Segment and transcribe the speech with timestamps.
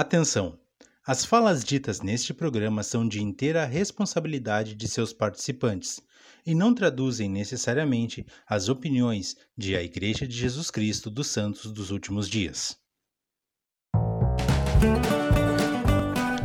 [0.00, 0.56] Atenção!
[1.04, 6.00] As falas ditas neste programa são de inteira responsabilidade de seus participantes
[6.46, 11.90] e não traduzem necessariamente as opiniões de a Igreja de Jesus Cristo dos Santos dos
[11.90, 12.76] Últimos Dias.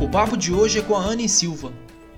[0.02, 1.72] O papo de hoje é com a Anne Silva.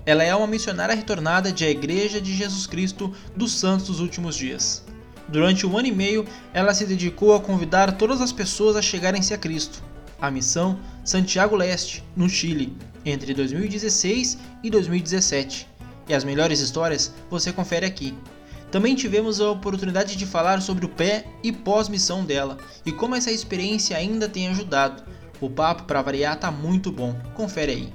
[0.07, 4.35] Ela é uma missionária retornada de a Igreja de Jesus Cristo dos Santos dos Últimos
[4.35, 4.83] Dias.
[5.29, 9.35] Durante um ano e meio, ela se dedicou a convidar todas as pessoas a chegarem-se
[9.35, 9.83] a Cristo
[10.21, 12.75] a missão Santiago Leste, no Chile,
[13.05, 15.67] entre 2016 e 2017.
[16.07, 18.13] E as melhores histórias você confere aqui.
[18.71, 23.31] Também tivemos a oportunidade de falar sobre o pé e pós-missão dela e como essa
[23.31, 25.03] experiência ainda tem ajudado.
[25.39, 27.15] O papo para variar tá muito bom.
[27.33, 27.93] Confere aí.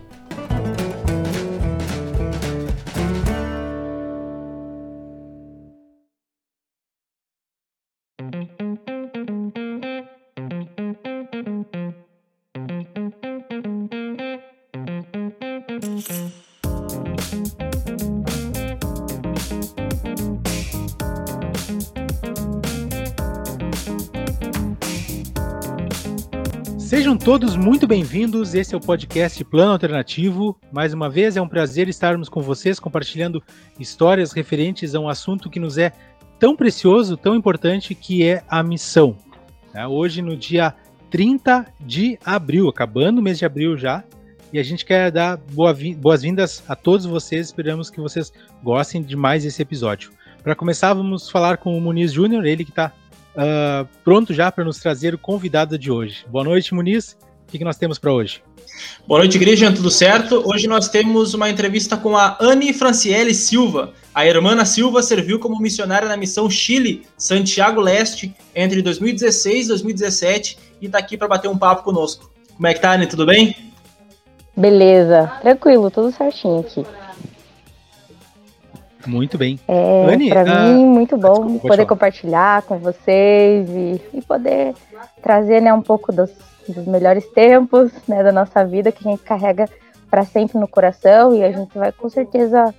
[27.33, 28.55] Todos muito bem-vindos.
[28.55, 30.55] Esse é o podcast Plano Alternativo.
[30.71, 33.43] Mais uma vez é um prazer estarmos com vocês compartilhando
[33.81, 35.95] histórias referentes a um assunto que nos é
[36.39, 39.17] tão precioso, tão importante, que é a missão.
[39.73, 40.75] É, hoje, no dia
[41.11, 44.05] 30 de abril, acabando o mês de abril já,
[44.53, 47.47] e a gente quer dar boas-vindas a todos vocês.
[47.47, 48.31] Esperamos que vocês
[48.63, 50.13] gostem demais desse episódio.
[50.43, 52.93] Para começar, vamos falar com o Muniz Júnior, ele que está
[53.37, 56.25] uh, pronto já para nos trazer o convidado de hoje.
[56.29, 57.17] Boa noite, Muniz.
[57.47, 58.43] O que, que nós temos para hoje?
[59.07, 60.43] Boa noite, igreja, tudo certo?
[60.47, 63.93] Hoje nós temos uma entrevista com a Anne Franciele Silva.
[64.15, 70.59] A irmã Silva serviu como missionária na missão Chile, Santiago Leste, entre 2016 e 2017
[70.81, 72.31] e está aqui para bater um papo conosco.
[72.55, 73.07] Como é que tá, Anne?
[73.07, 73.57] Tudo bem?
[74.57, 76.85] Beleza, tranquilo, tudo certinho aqui.
[79.07, 79.59] Muito bem.
[79.67, 80.75] É, Anne, para uh...
[80.75, 84.75] mim, muito bom Desculpa, poder compartilhar com vocês e, e poder
[85.23, 86.31] trazer né, um pouco dos,
[86.69, 89.69] dos melhores tempos né, da nossa vida que a gente carrega
[90.11, 92.75] para sempre no coração e a gente vai com certeza.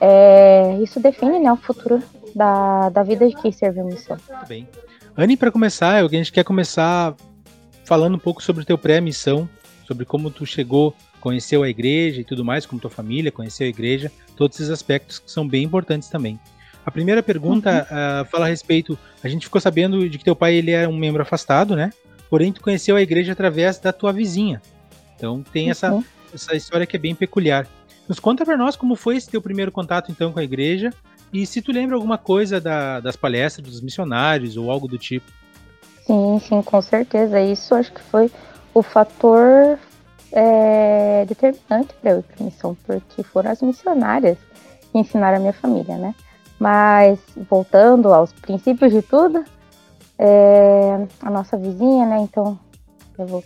[0.00, 2.02] É, isso define né, o futuro
[2.34, 4.16] da, da vida de quem serve a missão.
[4.28, 4.68] Muito bem.
[5.16, 7.14] Anne, para começar, a gente quer começar
[7.84, 9.48] falando um pouco sobre o teu pré-missão,
[9.86, 10.94] sobre como tu chegou
[11.26, 15.18] conheceu a igreja e tudo mais, como tua família conheceu a igreja, todos esses aspectos
[15.18, 16.38] que são bem importantes também.
[16.84, 18.22] A primeira pergunta uhum.
[18.22, 20.96] uh, fala a respeito, a gente ficou sabendo de que teu pai ele é um
[20.96, 21.90] membro afastado, né?
[22.30, 24.62] Porém, tu conheceu a igreja através da tua vizinha.
[25.16, 25.70] Então tem uhum.
[25.72, 27.66] essa, essa história que é bem peculiar.
[28.08, 30.90] Nos conta para nós como foi esse teu primeiro contato então com a igreja
[31.32, 35.26] e se tu lembra alguma coisa da, das palestras dos missionários ou algo do tipo.
[36.06, 37.40] Sim, sim, com certeza.
[37.40, 38.30] Isso acho que foi
[38.72, 39.76] o fator
[40.32, 44.38] é, determinante para eu ir para missão, porque foram as missionárias
[44.92, 46.14] que ensinaram a minha família, né?
[46.58, 49.44] Mas voltando aos princípios de tudo,
[50.18, 52.18] é, a nossa vizinha, né?
[52.18, 52.58] Então
[53.18, 53.44] eu vou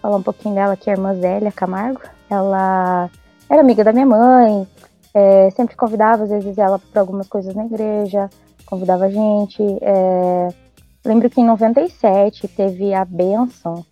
[0.00, 2.00] falar um pouquinho dela aqui, a irmã Zélia Camargo.
[2.28, 3.10] Ela
[3.48, 4.66] era amiga da minha mãe,
[5.12, 8.30] é, sempre convidava, às vezes, ela para algumas coisas na igreja,
[8.66, 9.62] convidava a gente.
[9.82, 10.48] É,
[11.04, 13.84] lembro que em 97 teve a benção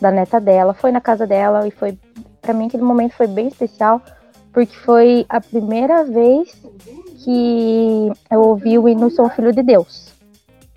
[0.00, 1.98] da neta dela, foi na casa dela e foi
[2.40, 4.00] para mim aquele momento foi bem especial
[4.52, 6.54] porque foi a primeira vez
[7.22, 10.14] que eu ouvi o hino Sou Filho de Deus.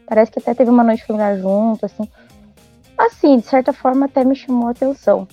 [0.06, 2.10] Parece que até teve uma noite familiar junto, assim.
[2.98, 5.26] Assim, de certa forma até me chamou a atenção,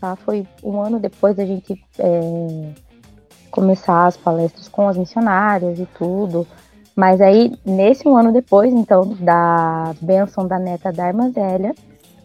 [0.00, 0.14] tá?
[0.14, 2.72] Foi um ano depois da gente é,
[3.50, 6.46] começar as palestras com as missionárias e tudo.
[6.94, 11.74] Mas aí, nesse um ano depois, então, da benção da neta da irmã Zélia,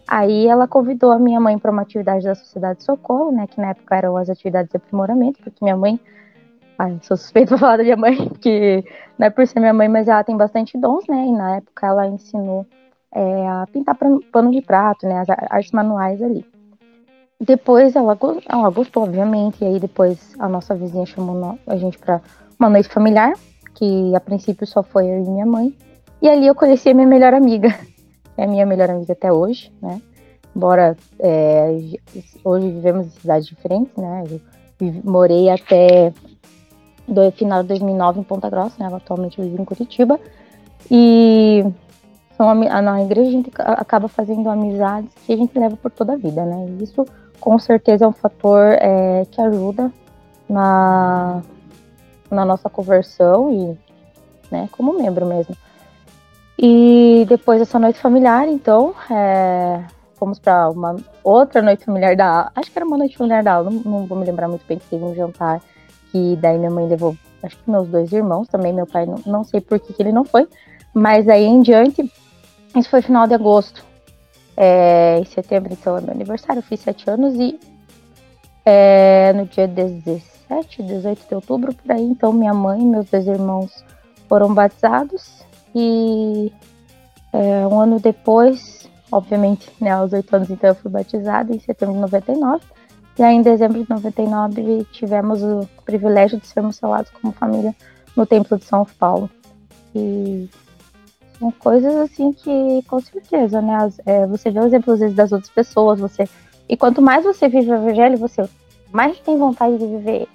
[0.06, 3.60] Aí ela convidou a minha mãe para uma atividade da Sociedade de Socorro, né, que
[3.60, 5.98] na época eram as atividades de aprimoramento, porque minha mãe,
[6.78, 8.84] ai, sou suspeita para falar da minha mãe, que
[9.18, 11.86] não é por ser minha mãe, mas ela tem bastante dons, né, e na época
[11.86, 12.66] ela ensinou
[13.14, 13.96] é, a pintar
[14.30, 16.44] pano de prato, né, as artes manuais ali.
[17.40, 18.16] Depois ela,
[18.48, 22.20] ela gostou, obviamente, e aí depois a nossa vizinha chamou a gente para
[22.58, 23.32] uma noite familiar,
[23.74, 25.74] que a princípio só foi eu e minha mãe,
[26.20, 27.68] e ali eu conheci a minha melhor amiga,
[28.36, 30.00] é minha melhor amiga até hoje, né?
[30.54, 31.68] Embora é,
[32.44, 34.24] hoje vivemos em cidades diferentes, né?
[34.28, 34.40] Eu
[35.04, 36.12] morei até
[37.06, 38.94] do final de 2009 em Ponta Grossa, né?
[38.94, 40.18] Atualmente eu vivo em Curitiba.
[40.90, 41.64] E
[42.36, 46.16] são, na igreja a gente acaba fazendo amizades que a gente leva por toda a
[46.16, 46.66] vida, né?
[46.68, 47.04] E isso
[47.40, 49.92] com certeza é um fator é, que ajuda
[50.48, 51.42] na,
[52.30, 53.78] na nossa conversão e
[54.50, 55.56] né, como membro mesmo.
[56.58, 59.84] E depois dessa noite familiar, então, é,
[60.14, 63.70] fomos para uma outra noite familiar da acho que era uma noite familiar da aula,
[63.70, 65.60] não, não, vou me lembrar muito bem que teve um jantar
[66.10, 69.44] que daí minha mãe levou, acho que meus dois irmãos também, meu pai não, não
[69.44, 70.48] sei por que, que ele não foi,
[70.94, 72.10] mas aí em diante,
[72.76, 73.84] isso foi final de agosto,
[74.56, 77.58] é, em setembro, então é meu aniversário, eu fiz sete anos e
[78.64, 83.26] é, no dia 17, 18 de outubro, por aí, então minha mãe e meus dois
[83.26, 83.84] irmãos
[84.28, 86.52] foram batizados e
[87.32, 91.94] é, um ano depois, obviamente, né, aos oito anos, então eu fui batizada em setembro
[91.94, 92.64] de 99
[93.18, 97.74] e aí em dezembro de 99 tivemos o privilégio de sermos selados como família
[98.16, 99.30] no Templo de São Paulo.
[99.94, 100.48] E
[101.38, 103.76] são coisas assim que, com certeza, né?
[103.76, 106.28] As, é, você vê os exemplos das outras pessoas, você.
[106.68, 108.48] E quanto mais você vive o evangelho, você
[108.92, 110.26] mais tem vontade de viver.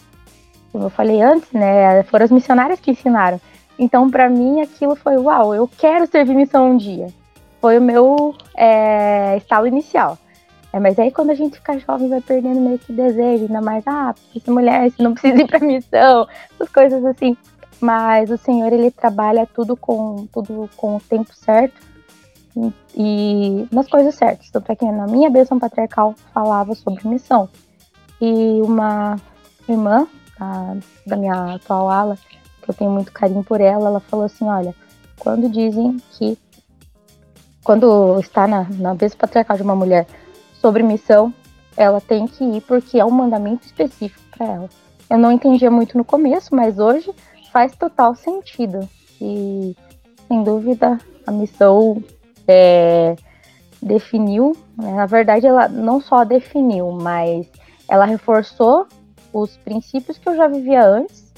[0.71, 2.03] Como eu falei antes, né?
[2.03, 3.41] Foram as missionárias que ensinaram.
[3.79, 7.07] Então, para mim, aquilo foi, uau, eu quero servir missão um dia.
[7.61, 10.17] Foi o meu é, estalo inicial.
[10.73, 13.83] É, mas aí quando a gente fica jovem vai perdendo meio que desejo, ainda mais,
[13.87, 17.37] ah, ser mulher, você não precisa ir pra missão, essas coisas assim.
[17.81, 21.79] Mas o Senhor, ele trabalha tudo com, tudo com o tempo certo
[22.55, 24.49] e, e nas coisas certas.
[24.51, 27.49] Tanto é que na minha bênção patriarcal falava sobre missão.
[28.19, 29.15] E uma
[29.67, 30.05] irmã
[30.37, 30.75] a,
[31.07, 32.17] da minha atual ala,
[32.69, 34.75] que eu tenho muito carinho por ela, ela falou assim, olha,
[35.17, 36.37] quando dizem que
[37.63, 40.07] quando está na, na bênção patriarcal de uma mulher
[40.61, 41.33] sobre missão,
[41.75, 44.69] ela tem que ir porque é um mandamento específico para ela.
[45.09, 47.11] Eu não entendia muito no começo, mas hoje
[47.51, 48.87] faz total sentido.
[49.19, 49.75] E,
[50.27, 52.01] sem dúvida, a missão
[52.47, 53.15] é,
[53.81, 54.93] definiu, né?
[54.93, 57.47] na verdade, ela não só definiu, mas
[57.87, 58.87] ela reforçou
[59.33, 61.28] os princípios que eu já vivia antes,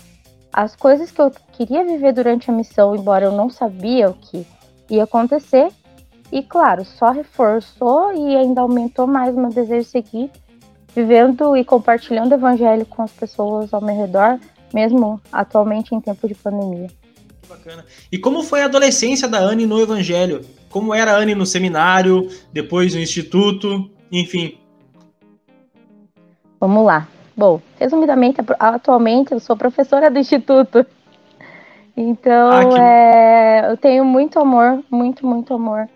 [0.53, 4.45] as coisas que eu queria viver durante a missão, embora eu não sabia o que
[4.89, 5.69] ia acontecer.
[6.31, 10.31] E, claro, só reforçou e ainda aumentou mais o meu desejo de seguir
[10.95, 14.39] vivendo e compartilhando o evangelho com as pessoas ao meu redor,
[14.73, 16.89] mesmo atualmente em tempo de pandemia.
[17.47, 17.85] Bacana.
[18.11, 20.41] E como foi a adolescência da Anne no Evangelho?
[20.69, 24.57] Como era a Anne no seminário, depois no instituto, enfim?
[26.59, 27.07] Vamos lá.
[27.35, 30.85] Bom, resumidamente, atualmente eu sou professora do instituto.
[31.95, 32.79] Então, ah, que...
[32.79, 35.87] é, eu tenho muito amor, muito, muito amor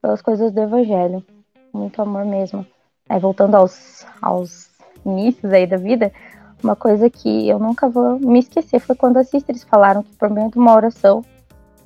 [0.00, 1.24] pelas coisas do Evangelho.
[1.72, 2.66] Muito amor mesmo.
[3.08, 4.70] Aí, voltando aos, aos
[5.04, 6.12] inícios aí da vida,
[6.62, 10.28] uma coisa que eu nunca vou me esquecer foi quando as sisters falaram que por
[10.28, 11.24] meio de uma oração,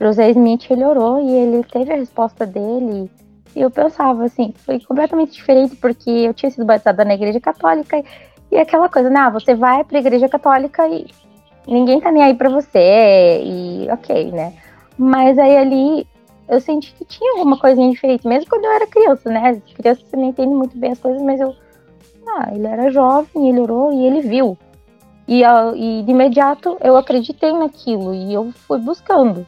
[0.01, 3.11] José Smith ele orou e ele teve a resposta dele.
[3.55, 8.03] E eu pensava assim, foi completamente diferente porque eu tinha sido batizada na igreja católica
[8.55, 9.19] e, aquela coisa, né?
[9.19, 11.07] Ah, você vai pra igreja católica e
[11.67, 14.53] ninguém tá nem aí pra você e ok, né?
[14.97, 16.07] Mas aí ali
[16.49, 19.49] eu senti que tinha alguma coisinha diferente, mesmo quando eu era criança, né?
[19.49, 21.53] As crianças não entendem muito bem as coisas, mas eu.
[22.27, 24.57] Ah, ele era jovem, ele orou e ele viu.
[25.27, 29.45] E, e de imediato eu acreditei naquilo e eu fui buscando.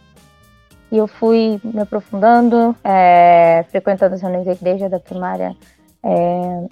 [0.90, 5.56] E eu fui me aprofundando, é, frequentando as reuniões da igreja, da primária.
[6.02, 6.66] É,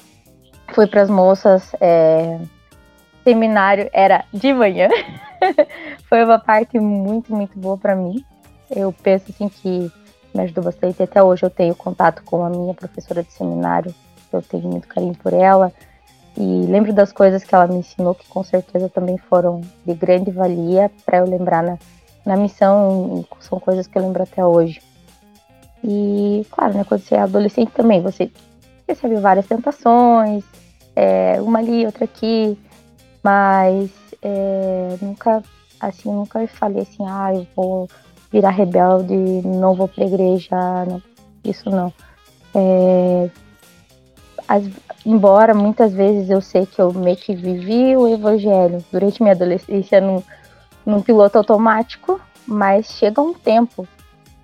[0.72, 1.74] fui para as moças.
[1.80, 2.38] É,
[3.24, 4.88] seminário era de manhã.
[6.08, 8.24] Foi uma parte muito, muito boa para mim.
[8.70, 9.90] Eu penso assim que
[10.34, 11.02] me ajudou bastante.
[11.02, 13.94] Até hoje eu tenho contato com a minha professora de seminário,
[14.32, 15.72] eu tenho muito carinho por ela.
[16.36, 20.30] E lembro das coisas que ela me ensinou, que com certeza também foram de grande
[20.30, 21.78] valia para eu lembrar na,
[22.26, 24.82] na missão, são coisas que eu lembro até hoje.
[25.82, 28.32] E, claro, né, quando você é adolescente também, você
[28.88, 30.44] recebe várias tentações,
[30.94, 32.58] é, uma ali, outra aqui,
[33.22, 33.90] mas
[34.22, 35.42] é, nunca,
[35.80, 37.88] assim, nunca falei assim, ah, eu vou
[38.30, 41.02] virar rebelde, não vou pra igreja, não,
[41.44, 41.92] isso não.
[42.54, 43.30] É,
[44.46, 44.64] as,
[45.04, 50.00] embora muitas vezes eu sei que eu meio que vivi o evangelho durante minha adolescência
[50.00, 50.22] num,
[50.84, 53.86] num piloto automático, mas chega um tempo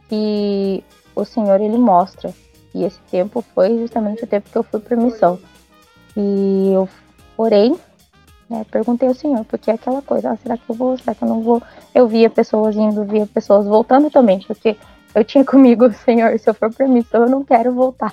[0.08, 0.82] que
[1.14, 2.32] o Senhor ele mostra.
[2.74, 5.38] E esse tempo foi justamente o tempo que eu fui para missão.
[6.16, 6.88] E eu
[7.36, 7.74] orei
[8.50, 8.66] né?
[8.68, 11.28] Perguntei ao Senhor, porque é aquela coisa, ah, será que eu vou, será que eu
[11.28, 11.62] não vou?
[11.94, 14.76] Eu via pessoas indo, via pessoas voltando também, porque
[15.14, 18.12] eu tinha comigo, Senhor, se eu for para missão, eu não quero voltar,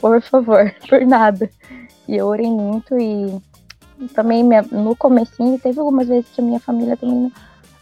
[0.00, 1.48] por favor, por nada.
[2.08, 3.40] E eu orei muito e
[4.12, 7.32] também minha, no comecinho teve algumas vezes que a minha família também não,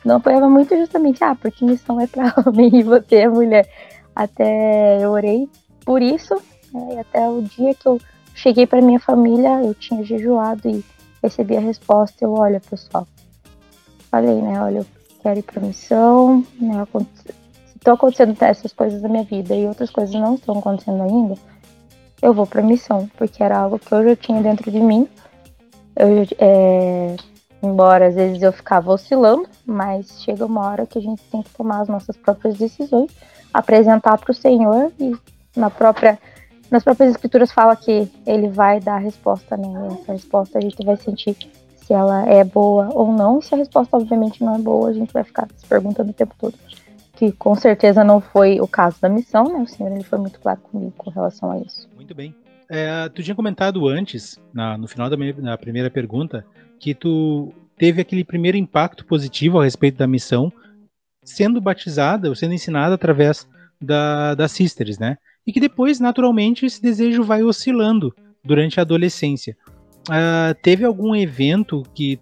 [0.05, 3.67] não apoiava muito justamente, ah, porque missão é para homem e você é mulher.
[4.15, 5.49] Até eu orei
[5.85, 6.35] por isso,
[6.73, 8.01] né, e até o dia que eu
[8.35, 10.85] cheguei para minha família, eu tinha jejuado e
[11.23, 13.07] recebi a resposta, eu, olha, pessoal,
[14.11, 14.87] falei, né, olha, eu
[15.23, 16.87] quero ir pra missão, né,
[17.75, 21.35] estão acontecendo essas coisas na minha vida e outras coisas não estão acontecendo ainda,
[22.25, 25.07] eu vou para missão, porque era algo que eu já tinha dentro de mim.
[25.95, 27.17] Eu, é,
[27.63, 31.51] embora às vezes eu ficava oscilando, mas chega uma hora que a gente tem que
[31.51, 33.11] tomar as nossas próprias decisões,
[33.53, 35.15] apresentar para o Senhor e
[35.57, 36.19] na própria
[36.71, 39.69] nas próprias escrituras fala que ele vai dar a resposta, né?
[39.93, 41.37] Essa resposta a gente vai sentir
[41.77, 43.41] se ela é boa ou não.
[43.41, 46.35] Se a resposta obviamente não é boa, a gente vai ficar se perguntando o tempo
[46.39, 46.55] todo.
[47.13, 49.59] Que com certeza não foi o caso da missão, né?
[49.61, 51.89] O Senhor ele foi muito claro comigo com relação a isso.
[51.95, 52.35] Muito bem.
[52.69, 56.45] É, tu tinha comentado antes, na, no final da minha, na primeira pergunta,
[56.81, 60.53] que tu teve aquele primeiro impacto positivo a respeito da missão,
[61.23, 63.47] sendo batizada ou sendo ensinada através
[63.81, 65.19] da, das Sisters, né?
[65.47, 69.57] E que depois, naturalmente, esse desejo vai oscilando durante a adolescência.
[70.09, 72.19] Uh, teve algum evento que,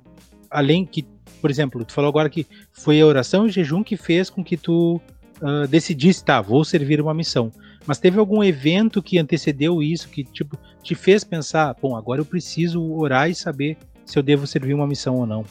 [0.50, 1.05] além que,
[1.41, 4.43] por exemplo, tu falou agora que foi a oração e o jejum que fez com
[4.43, 5.00] que tu
[5.41, 7.50] uh, decidisse, tá, vou servir uma missão.
[7.87, 12.25] Mas teve algum evento que antecedeu isso, que tipo te fez pensar, bom, agora eu
[12.25, 15.45] preciso orar e saber se eu devo servir uma missão ou não?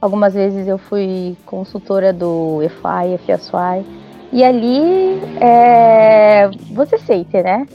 [0.00, 4.01] Algumas vezes eu fui consultora do EFI, FSY,
[4.32, 7.66] e ali é, você sente, né?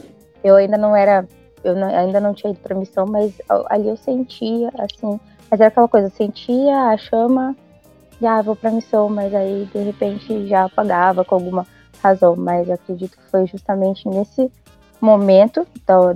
[0.42, 1.26] Eu ainda não era,
[1.62, 5.68] eu não, ainda não tinha ido para missão, mas ali eu sentia, assim, mas era
[5.68, 7.56] aquela coisa, sentia a chama,
[8.20, 11.64] já ah, vou para missão, mas aí de repente já apagava com alguma
[12.02, 14.50] razão, mas acredito que foi justamente nesse
[15.00, 15.64] momento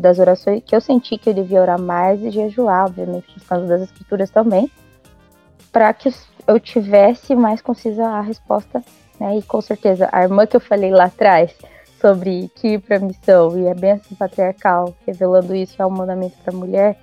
[0.01, 3.67] das orações que eu senti que eu devia orar mais e jejuar, obviamente, por causa
[3.67, 4.69] das escrituras também,
[5.71, 6.13] para que
[6.47, 8.83] eu tivesse mais concisa a resposta,
[9.23, 9.39] né?
[9.39, 11.55] E com certeza a irmã que eu falei lá atrás
[12.01, 16.53] sobre que ir para missão e a bênção patriarcal, revelando isso é um mandamento para
[16.53, 16.99] a mulher,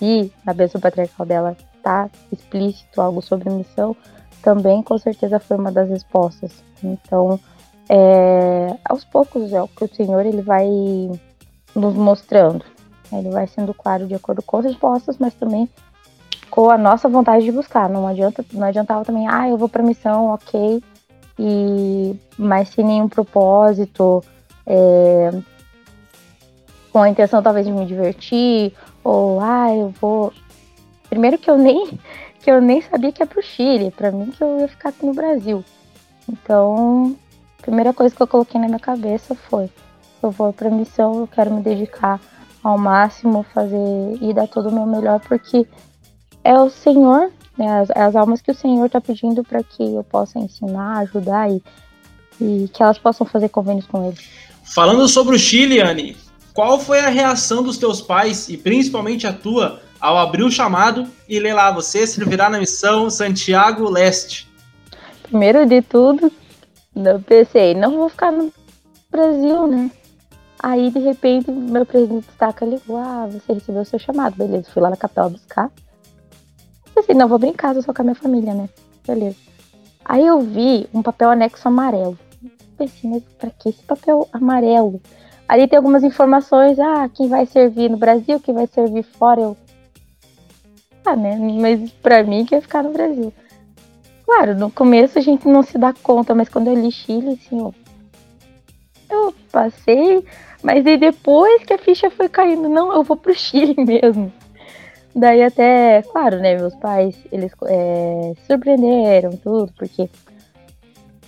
[0.00, 3.96] e na bênção patriarcal dela tá explícito algo sobre missão,
[4.40, 6.62] também com certeza foi uma das respostas.
[6.84, 7.40] Então,
[7.88, 10.68] é, aos poucos é o que o Senhor ele vai
[11.74, 12.64] nos mostrando.
[13.12, 15.68] Ele vai sendo claro de acordo com as respostas, mas também
[16.48, 17.88] com a nossa vontade de buscar.
[17.88, 20.80] Não adianta, não adiantava também, ah, eu vou para missão, ok,
[21.38, 24.22] e mas sem nenhum propósito,
[24.66, 25.30] é,
[26.92, 30.32] com a intenção talvez de me divertir, ou ah, eu vou.
[31.08, 31.98] Primeiro que eu nem
[32.40, 35.04] que eu nem sabia que ia pro Chile, para mim que eu ia ficar aqui
[35.04, 35.64] no Brasil.
[36.28, 37.16] Então
[37.58, 39.70] a primeira coisa que eu coloquei na minha cabeça foi:
[40.22, 42.20] eu vou para missão, eu quero me dedicar
[42.62, 45.66] ao máximo, fazer e dar todo o meu melhor, porque
[46.42, 50.04] é o Senhor, né, as, as almas que o Senhor está pedindo para que eu
[50.04, 51.62] possa ensinar, ajudar e,
[52.40, 54.16] e que elas possam fazer convênios com Ele.
[54.74, 56.16] Falando sobre o Chile, Anne,
[56.54, 61.06] qual foi a reação dos teus pais e principalmente a tua ao abrir o chamado
[61.28, 64.48] e ler lá você servirá na missão Santiago Leste?
[65.24, 66.32] Primeiro de tudo,
[66.94, 68.52] eu pensei, não vou ficar no
[69.10, 69.90] Brasil, né?
[70.60, 74.70] Aí, de repente, meu presidente destaca ligou, ah, você recebeu o seu chamado, beleza.
[74.72, 75.70] Fui lá na capital buscar.
[76.98, 78.68] Pensei, não, vou brincar, sou com a minha família, né?
[79.06, 79.36] Beleza.
[80.04, 82.18] Aí eu vi um papel anexo amarelo.
[82.76, 85.00] Pensei, mas pra que esse papel amarelo?
[85.46, 89.56] Ali tem algumas informações, ah, quem vai servir no Brasil, quem vai servir fora, eu...
[91.06, 91.38] Ah, né?
[91.38, 93.32] Mas pra mim, quer ficar no Brasil.
[94.24, 97.60] Claro, no começo a gente não se dá conta, mas quando eu li Chile, assim,
[97.60, 97.72] eu,
[99.08, 100.24] eu passei,
[100.64, 104.32] mas aí depois que a ficha foi caindo, não, eu vou pro Chile mesmo.
[105.14, 110.08] Daí até, claro, né, meus pais, eles é, surpreenderam tudo, porque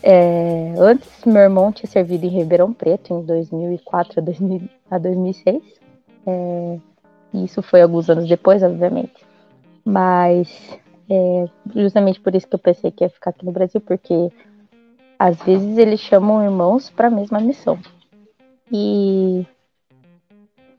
[0.02, 5.62] é, antes meu irmão tinha servido em Ribeirão Preto em 2004 a, 2000, a 2006.
[6.26, 6.78] É,
[7.34, 9.24] isso foi alguns anos depois, obviamente.
[9.84, 14.30] Mas é justamente por isso que eu pensei que ia ficar aqui no Brasil, porque
[15.18, 17.78] às vezes eles chamam irmãos para a mesma missão.
[18.72, 19.44] E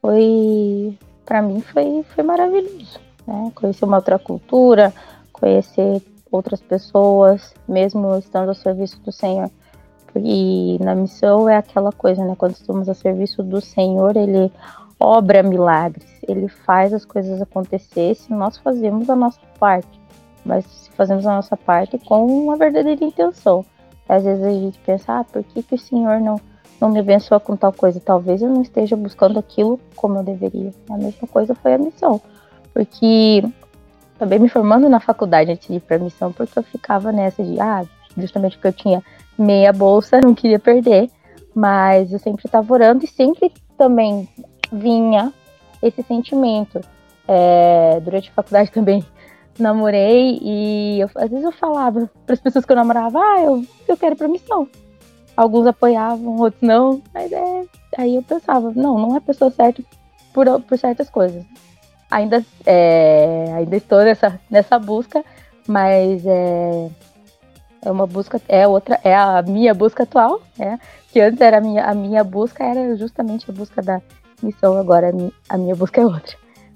[0.01, 2.99] foi, para mim, foi, foi maravilhoso.
[3.25, 3.51] Né?
[3.55, 4.93] Conhecer uma outra cultura,
[5.31, 6.01] conhecer
[6.31, 9.49] outras pessoas, mesmo estando ao serviço do Senhor.
[10.15, 12.35] E na missão é aquela coisa, né?
[12.37, 14.51] Quando estamos a serviço do Senhor, ele
[14.99, 20.01] obra milagres, ele faz as coisas acontecer se nós fazemos a nossa parte
[20.45, 23.65] mas fazemos a nossa parte com uma verdadeira intenção.
[24.07, 26.39] Às vezes a gente pensa, ah, por que, que o Senhor não,
[26.81, 28.01] não me abençoa com tal coisa?
[28.03, 30.73] Talvez eu não esteja buscando aquilo como eu deveria.
[30.89, 32.19] A mesma coisa foi a missão.
[32.73, 33.43] Porque
[34.17, 37.43] também me formando na faculdade antes de ir para a missão, porque eu ficava nessa
[37.43, 37.83] de, ah,
[38.17, 39.03] justamente porque eu tinha
[39.37, 41.09] meia bolsa, não queria perder,
[41.55, 44.27] mas eu sempre estava orando e sempre também
[44.71, 45.31] vinha
[45.81, 46.81] esse sentimento.
[47.27, 49.05] É, durante a faculdade também
[49.59, 53.63] namorei e eu, às vezes eu falava para as pessoas que eu namorava, ah, eu,
[53.87, 54.67] eu quero ir pra missão.
[55.41, 57.65] Alguns apoiavam, outros não, mas é,
[57.97, 59.83] aí eu pensava, não, não é a pessoa certa
[60.33, 61.43] por, por certas coisas.
[62.09, 65.23] Ainda, é, ainda estou nessa, nessa busca,
[65.67, 66.89] mas é,
[67.83, 70.79] é uma busca, é outra, é a minha busca atual, né?
[71.11, 74.01] Que antes era a minha, a minha busca era justamente a busca da
[74.43, 75.11] missão, agora
[75.49, 76.35] a minha busca é outra.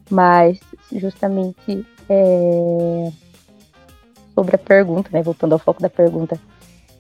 [0.10, 0.60] Mas
[0.92, 3.12] justamente é,
[4.34, 5.22] sobre a pergunta, né?
[5.22, 6.40] Voltando ao foco da pergunta,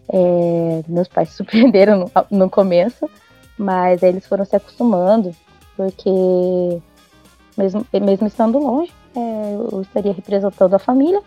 [0.09, 3.09] é, meus pais se surpreenderam no, no começo,
[3.57, 5.35] mas aí eles foram se acostumando,
[5.75, 6.09] porque
[7.57, 11.21] mesmo, mesmo estando longe, é, eu estaria representando a família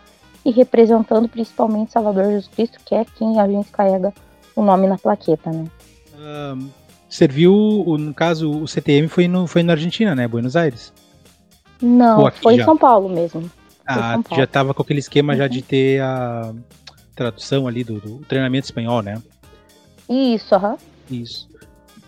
[0.44, 4.12] e representando principalmente Salvador Jesus Cristo, que é quem a gente carrega
[4.54, 5.64] o nome na plaqueta, né?
[6.18, 6.68] Um,
[7.08, 10.26] serviu, no caso, o CTM foi, no, foi na Argentina, né?
[10.28, 10.92] Buenos Aires?
[11.80, 12.62] Não, foi já?
[12.62, 13.50] em São Paulo mesmo.
[13.87, 15.38] Ah, já estava com aquele esquema uhum.
[15.38, 16.52] já de ter a
[17.19, 19.21] tradução ali do, do treinamento espanhol, né?
[20.09, 20.73] Isso, aham.
[21.11, 21.23] Uhum.
[21.23, 21.49] Isso.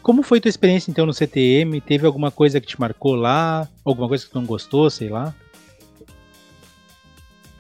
[0.03, 1.81] Como foi tua experiência então no CTM?
[1.81, 3.69] Teve alguma coisa que te marcou lá?
[3.85, 5.35] Alguma coisa que tu não gostou, sei lá?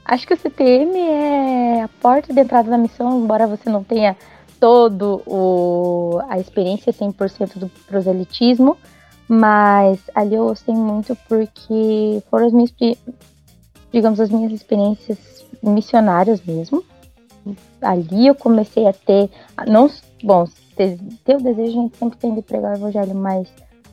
[0.05, 4.17] Acho que o CTM é a porta de entrada da missão, embora você não tenha
[4.59, 8.77] todo o, a experiência 100% do proselitismo,
[9.29, 12.73] mas ali eu gostei muito porque foram as minhas,
[13.93, 15.19] digamos, as minhas experiências
[15.63, 16.85] missionárias mesmo.
[17.81, 19.31] Ali eu comecei a ter,
[19.67, 19.91] não,
[20.23, 23.49] bom, ter, ter o desejo, a gente sempre tem de pregar o evangelho, mas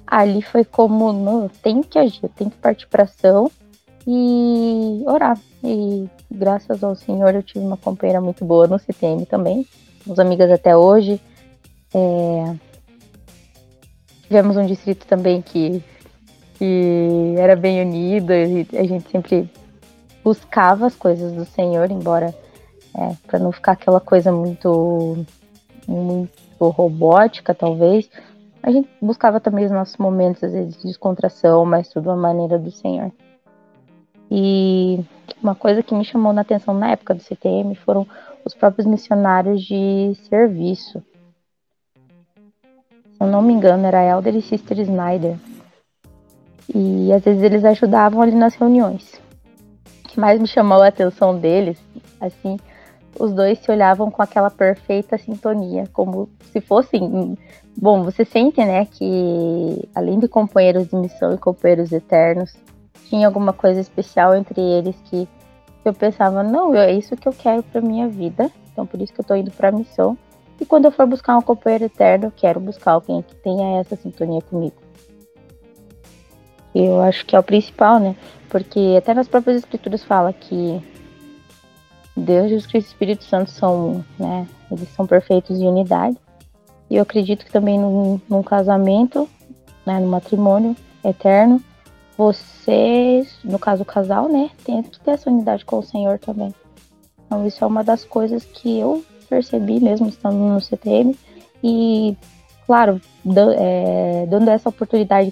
[0.06, 3.51] ali foi como, não, eu tenho que agir, eu tenho que partir para ação
[4.06, 5.38] e orar.
[5.63, 9.66] E graças ao Senhor eu tive uma companheira muito boa no CTM também,
[10.04, 11.20] somos amigas até hoje.
[11.94, 12.56] É...
[14.24, 15.82] Tivemos um distrito também que,
[16.56, 19.50] que era bem unido, e a gente sempre
[20.22, 22.36] buscava as coisas do Senhor, embora
[22.96, 25.25] é, para não ficar aquela coisa muito,
[25.88, 28.10] muito robótica, talvez.
[28.62, 32.58] A gente buscava também os nossos momentos, às vezes, de descontração, mas tudo à maneira
[32.60, 33.12] do Senhor.
[34.29, 35.00] E
[35.41, 38.06] uma coisa que me chamou na atenção na época do CTM foram
[38.43, 41.02] os próprios missionários de serviço.
[41.93, 45.38] Se eu não me engano, era Elder e Sister Snyder.
[46.73, 49.21] E às vezes eles ajudavam ali nas reuniões.
[50.04, 51.82] O que mais me chamou a atenção deles,
[52.19, 52.58] assim,
[53.19, 57.38] os dois se olhavam com aquela perfeita sintonia, como se fossem.
[57.75, 62.56] Bom, você sente, né, que além de companheiros de missão e companheiros eternos,
[63.10, 65.27] tinha alguma coisa especial entre eles que
[65.86, 69.21] eu pensava, não, é isso que eu quero para minha vida, então por isso que
[69.21, 70.17] eu tô indo para missão.
[70.60, 73.95] E quando eu for buscar um companheiro eterno, eu quero buscar alguém que tenha essa
[73.95, 74.75] sintonia comigo.
[76.73, 78.15] Eu acho que é o principal, né?
[78.49, 80.82] Porque até nas próprias escrituras fala que
[82.17, 86.17] Deus, Jesus Cristo e Espírito Santo são, né, eles são perfeitos em unidade.
[86.89, 89.30] E eu acredito que também num, num casamento,
[89.86, 91.62] né, no matrimônio eterno,
[92.17, 96.53] vocês, no caso o casal, né, tem que ter essa unidade com o Senhor também.
[97.25, 101.15] Então isso é uma das coisas que eu percebi mesmo estando no CTM
[101.63, 102.17] e,
[102.65, 102.99] claro,
[103.58, 105.32] é, dando essa oportunidade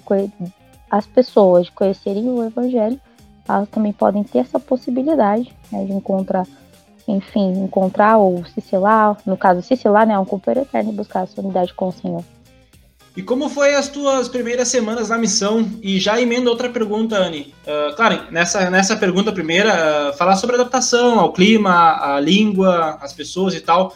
[0.90, 3.00] às pessoas de conhecerem o Evangelho,
[3.48, 6.46] elas também podem ter essa possibilidade né, de encontrar
[7.06, 11.22] enfim, encontrar ou se selar, no caso, se selar, né, um companheiro eterno e buscar
[11.22, 12.24] a sua unidade com o Senhor.
[13.16, 15.66] E como foi as tuas primeiras semanas na missão?
[15.82, 17.54] E já emendo outra pergunta, Anne.
[17.66, 23.14] Uh, claro, nessa, nessa pergunta primeira, uh, falar sobre adaptação ao clima, a língua, as
[23.14, 23.94] pessoas e tal.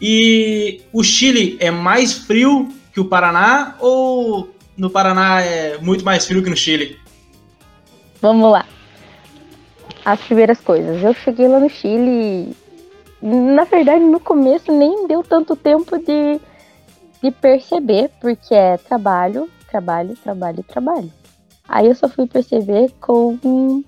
[0.00, 6.24] E o Chile é mais frio que o Paraná ou no Paraná é muito mais
[6.24, 6.98] frio que no Chile?
[8.22, 8.64] Vamos lá
[10.04, 11.02] as primeiras coisas.
[11.02, 12.54] Eu cheguei lá no Chile
[13.22, 16.40] na verdade, no começo nem deu tanto tempo de,
[17.22, 21.12] de perceber, porque é trabalho, trabalho, trabalho, trabalho.
[21.68, 23.82] Aí eu só fui perceber com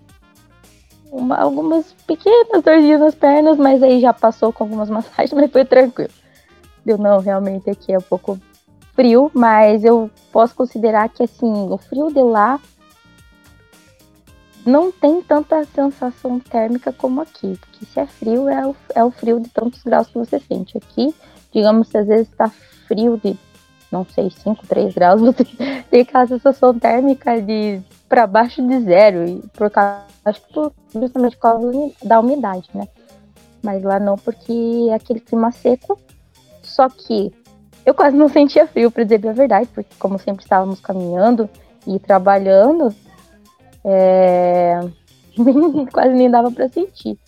[1.11, 5.65] uma, algumas pequenas dorzinhas nas pernas, mas aí já passou com algumas massagens, mas foi
[5.65, 6.13] tranquilo.
[6.85, 8.39] Deu não, realmente aqui é um pouco
[8.95, 12.61] frio, mas eu posso considerar que assim, o frio de lá
[14.65, 19.11] não tem tanta sensação térmica como aqui, porque se é frio, é o, é o
[19.11, 20.79] frio de tantos graus que você sente.
[20.79, 21.15] Aqui,
[21.53, 22.49] digamos, se às vezes está
[22.87, 23.37] frio de,
[23.91, 25.45] não sei, 5, 3 graus, você
[25.91, 30.73] tem aquela sensação térmica de para baixo de zero, e por causa, acho que por,
[30.95, 32.87] justamente por causa da umidade, né?
[33.63, 35.99] Mas lá não, porque é aquele clima seco,
[36.63, 37.33] só que
[37.87, 41.49] eu quase não sentia frio, para dizer a verdade, porque como sempre estávamos caminhando
[41.87, 42.95] e trabalhando,
[43.85, 44.81] é...
[45.93, 47.19] quase nem dava para sentir.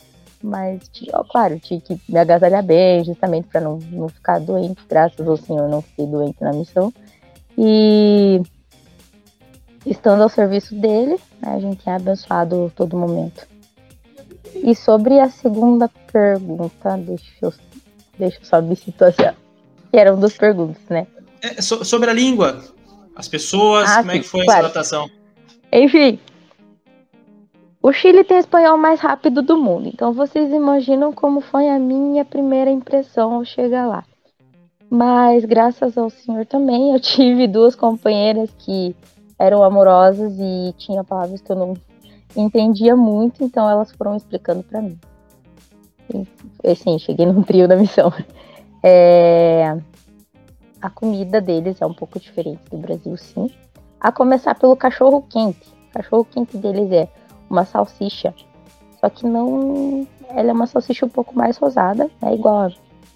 [0.43, 4.83] Mas, ó, claro, tinha que me agasalhar bem, justamente para não, não ficar doente.
[4.87, 6.93] Graças ao Senhor, não fiquei doente na missão.
[7.57, 8.43] E
[9.87, 13.47] estando ao serviço dele, né, a gente é abençoado todo momento.
[14.55, 17.53] E sobre a segunda pergunta, deixa eu,
[18.19, 19.35] deixa eu só me situação.
[19.91, 21.07] Que eram duas perguntas, né?
[21.41, 22.63] É, so, sobre a língua,
[23.17, 24.59] as pessoas, ah, como sim, é que foi claro.
[24.59, 25.11] essa adaptação?
[25.73, 26.19] Enfim,
[27.85, 32.25] o Chile tem espanhol mais rápido do mundo, então vocês imaginam como foi a minha
[32.25, 34.05] primeira impressão ao chegar lá.
[34.89, 38.97] Mas graças ao Senhor também eu tive duas companheiras que
[39.39, 41.75] eram amorosas e tinham palavras que eu não
[42.35, 44.99] entendia muito, então elas foram explicando para mim.
[46.15, 48.11] E, assim, cheguei num trio da missão.
[48.87, 49.79] É...
[50.79, 53.49] A comida deles é um pouco diferente do Brasil, sim.
[53.99, 55.67] A começar pelo cachorro quente.
[55.89, 57.09] O cachorro quente deles é
[57.55, 58.35] uma salsicha.
[59.01, 60.07] Só que não.
[60.29, 62.71] Ela é uma salsicha um pouco mais rosada, é igual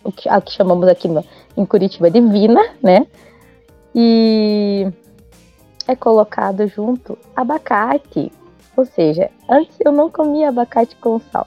[0.05, 1.25] a, que, a que chamamos aqui no,
[1.57, 3.07] em Curitiba de Vina, né?
[3.95, 4.91] E
[5.87, 8.31] é colocado junto abacate.
[8.77, 11.47] Ou seja, antes eu não comia abacate com sal.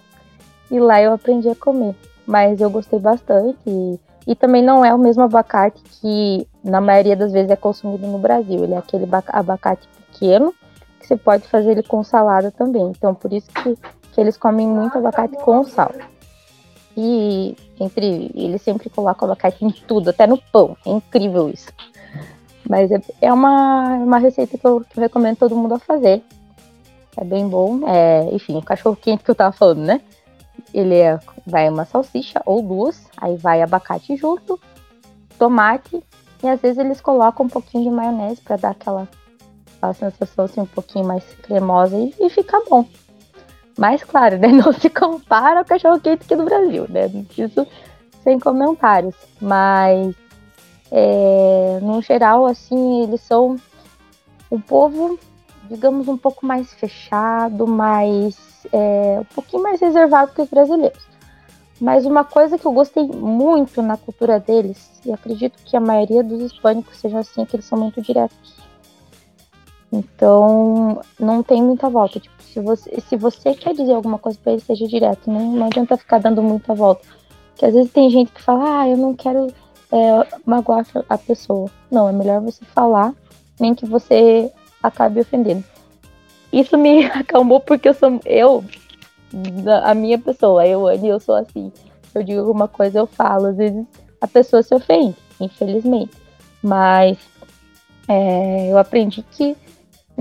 [0.69, 1.95] E lá eu aprendi a comer.
[2.25, 3.57] Mas eu gostei bastante.
[3.65, 8.05] E, e também não é o mesmo abacate que na maioria das vezes é consumido
[8.07, 8.63] no Brasil.
[8.63, 10.53] Ele é aquele abacate pequeno
[11.01, 12.83] que você pode fazer ele com salada também.
[12.83, 13.75] Então, por isso que,
[14.13, 15.91] que eles comem muito abacate com sal.
[16.95, 20.77] E entre eles sempre colocam abacate em tudo, até no pão.
[20.85, 21.71] É incrível isso.
[22.69, 26.23] Mas é, é uma, uma receita que eu, que eu recomendo todo mundo a fazer.
[27.17, 27.87] É bem bom.
[27.87, 30.01] É, enfim, o cachorro quente que eu tava falando, né?
[30.73, 34.59] Ele é, vai uma salsicha ou duas, aí vai abacate junto,
[35.37, 36.03] tomate
[36.43, 39.07] e às vezes eles colocam um pouquinho de maionese para dar aquela
[39.81, 42.85] a sensação assim, um pouquinho mais cremosa e, e fica bom.
[43.77, 47.09] Mas claro, né, não se compara ao cachorro quente aqui do Brasil, né?
[47.37, 47.67] Isso
[48.23, 49.15] sem comentários.
[49.41, 50.15] Mas
[50.91, 53.55] é, no geral, assim, eles são
[54.51, 55.17] um povo,
[55.69, 58.37] digamos, um pouco mais fechado, mais
[58.71, 61.09] é, um pouquinho mais reservado que os brasileiros.
[61.79, 66.23] Mas uma coisa que eu gostei muito na cultura deles, e acredito que a maioria
[66.23, 68.60] dos hispânicos sejam assim, é que eles são muito diretos.
[69.91, 72.19] Então, não tem muita volta.
[72.19, 75.29] Tipo, se você, se você quer dizer alguma coisa para ele, seja direto.
[75.29, 77.05] Não, não adianta ficar dando muita volta.
[77.49, 79.47] Porque às vezes tem gente que fala, ah, eu não quero
[79.91, 81.69] é, magoar a pessoa.
[81.91, 83.13] Não, é melhor você falar,
[83.59, 84.51] nem que você
[84.81, 85.63] acabe ofendendo.
[86.51, 88.63] Isso me acalmou porque eu sou eu,
[89.83, 91.71] a minha pessoa, eu, eu sou assim.
[92.13, 93.47] Eu digo alguma coisa, eu falo.
[93.47, 93.85] Às vezes
[94.19, 96.11] a pessoa se ofende, infelizmente.
[96.61, 97.17] Mas
[98.07, 99.55] é, eu aprendi que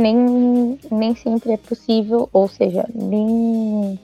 [0.01, 3.99] nem, nem sempre é possível, ou seja, nem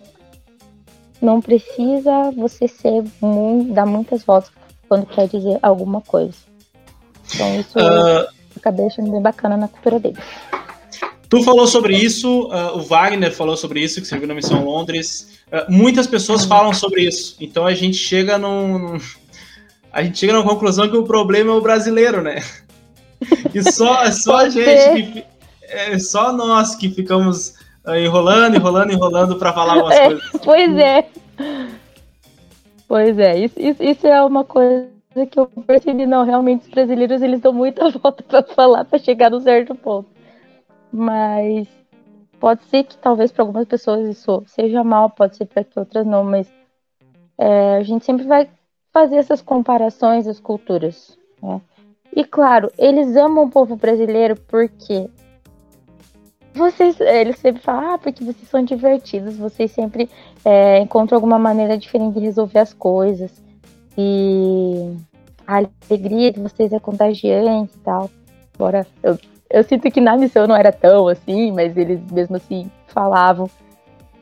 [1.20, 4.50] não precisa você ser muito, dar muitas voltas
[4.88, 6.34] quando quer dizer alguma coisa.
[7.34, 10.18] Então isso uh, acabei achando bem bacana na cultura dele.
[11.28, 15.40] Tu falou sobre isso, uh, o Wagner falou sobre isso, que serviu na missão Londres.
[15.48, 17.36] Uh, muitas pessoas falam sobre isso.
[17.40, 18.98] Então a gente chega num.
[19.92, 22.42] A gente chega numa conclusão que o problema é o brasileiro, né?
[23.54, 25.24] E só, só a gente que,
[25.68, 27.54] é só nós que ficamos
[27.86, 30.30] uh, enrolando, enrolando, enrolando para falar umas é, coisas.
[30.44, 31.08] Pois é.
[32.88, 34.88] Pois é, isso, isso, isso, é uma coisa
[35.30, 39.30] que eu percebi, não, realmente os brasileiros eles dão muita volta para falar para chegar
[39.30, 40.08] no certo ponto.
[40.92, 41.66] Mas
[42.38, 46.06] pode ser que talvez para algumas pessoas isso seja mal, pode ser para que outras
[46.06, 46.46] não, mas
[47.38, 48.48] é, a gente sempre vai
[48.92, 51.18] fazer essas comparações das culturas.
[51.42, 51.60] Né?
[52.14, 55.10] E claro, eles amam o povo brasileiro porque
[56.56, 60.08] vocês, eles sempre falam, ah, porque vocês são divertidos, vocês sempre
[60.44, 63.30] é, encontram alguma maneira diferente de resolver as coisas.
[63.96, 64.94] E
[65.46, 68.10] a alegria de vocês é contagiante e tal.
[68.54, 69.18] Embora eu,
[69.50, 73.48] eu sinto que na missão não era tão assim, mas eles mesmo assim falavam.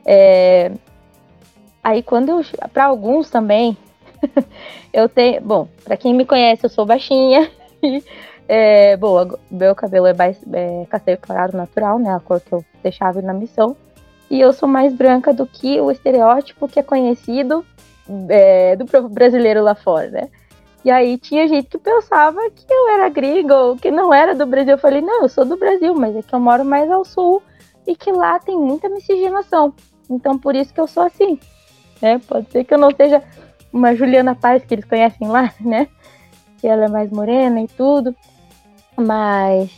[0.04, 0.72] É,
[1.82, 2.42] aí quando eu.
[2.72, 3.76] Para alguns também,
[4.92, 5.40] eu tenho.
[5.40, 7.50] Bom, para quem me conhece, eu sou baixinha.
[8.46, 9.16] É, bom,
[9.50, 12.14] meu cabelo é, mais, é castanho claro natural, né?
[12.14, 13.76] A cor que eu deixava na missão.
[14.30, 17.64] E eu sou mais branca do que o estereótipo que é conhecido
[18.28, 20.28] é, do brasileiro lá fora, né?
[20.84, 24.72] E aí tinha gente que pensava que eu era gringo, que não era do Brasil.
[24.72, 27.42] Eu falei, não, eu sou do Brasil, mas é que eu moro mais ao sul
[27.86, 29.72] e que lá tem muita miscigenação.
[30.10, 31.38] Então por isso que eu sou assim.
[32.02, 32.20] Né?
[32.28, 33.22] Pode ser que eu não seja
[33.72, 35.88] uma Juliana Paz que eles conhecem lá, né?
[36.60, 38.14] Que ela é mais morena e tudo.
[38.96, 39.70] Mas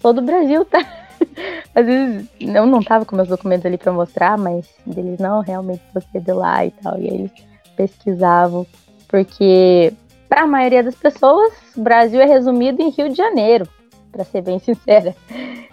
[0.00, 0.84] todo o Brasil tá.
[1.74, 5.82] às vezes, eu não tava com meus documentos ali para mostrar, mas eles não, realmente
[5.92, 6.98] você é de lá e tal.
[6.98, 7.30] E aí eles
[7.76, 8.66] pesquisavam,
[9.08, 9.92] porque
[10.28, 13.68] para a maioria das pessoas, o Brasil é resumido em Rio de Janeiro,
[14.10, 15.14] para ser bem sincera.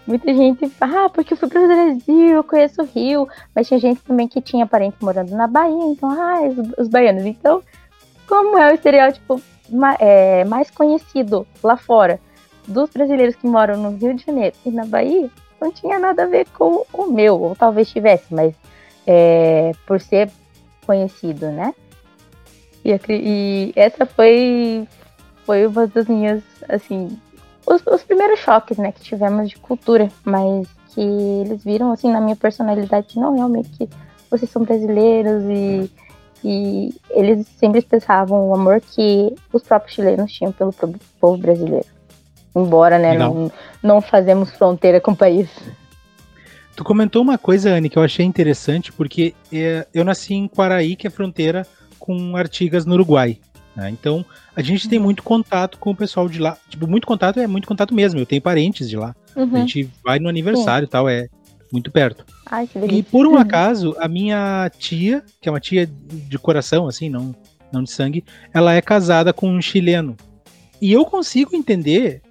[0.06, 3.68] Muita gente fala, ah, porque eu fui para o Brasil, eu conheço o Rio, mas
[3.68, 7.26] tinha gente também que tinha parente morando na Bahia, então, ah, os, os baianos.
[7.26, 7.62] Então,
[8.28, 9.42] como é o estereótipo
[10.00, 12.20] é, mais conhecido lá fora
[12.68, 16.28] dos brasileiros que moram no Rio de Janeiro e na Bahia, não tinha nada a
[16.28, 18.54] ver com o meu, ou talvez tivesse, mas
[19.08, 20.30] é, por ser
[20.86, 21.74] conhecido, né?
[22.84, 24.88] E, e, essa foi,
[25.46, 27.18] foi uma das minhas, assim,
[27.66, 32.20] os, os, primeiros choques, né, que tivemos de cultura, mas que eles viram, assim, na
[32.20, 33.90] minha personalidade, não realmente que
[34.30, 35.90] vocês são brasileiros e,
[36.44, 40.74] e eles sempre expressavam o amor que os próprios chilenos tinham pelo
[41.20, 41.88] povo brasileiro.
[42.56, 45.50] Embora, né, não, não fazemos fronteira com o país.
[46.76, 50.96] Tu comentou uma coisa, Anne, que eu achei interessante, porque é, eu nasci em Quaraí,
[50.96, 51.68] que é fronteira
[52.00, 53.40] com Artigas no Uruguai.
[53.76, 53.90] Né?
[53.90, 56.58] Então, a gente tem muito contato com o pessoal de lá.
[56.70, 58.20] Tipo, muito contato é muito contato mesmo.
[58.20, 59.16] Eu tenho parentes de lá.
[59.36, 59.56] Uhum.
[59.56, 61.28] A gente vai no aniversário e tal, é
[61.72, 62.26] muito perto.
[62.46, 67.10] Ai, e por um acaso, a minha tia, que é uma tia de coração, assim,
[67.10, 67.36] não,
[67.72, 70.16] não de sangue, ela é casada com um chileno.
[70.80, 72.22] E eu consigo entender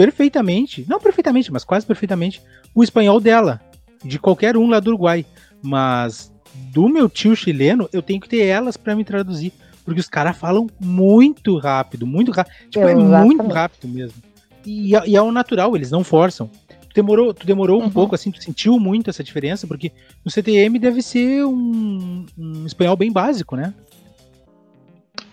[0.00, 2.40] perfeitamente, não perfeitamente, mas quase perfeitamente,
[2.74, 3.60] o espanhol dela,
[4.02, 5.26] de qualquer um lá do Uruguai.
[5.62, 6.32] Mas
[6.72, 9.52] do meu tio chileno, eu tenho que ter elas para me traduzir.
[9.84, 12.54] Porque os caras falam muito rápido, muito rápido.
[12.70, 14.22] Tipo, é muito rápido mesmo.
[14.64, 16.48] E, e, é o natural, eles não forçam.
[16.80, 17.88] Tu demorou, tu demorou uhum.
[17.88, 19.92] um pouco, assim, tu sentiu muito essa diferença, porque
[20.24, 23.74] no CTM deve ser um, um espanhol bem básico, né?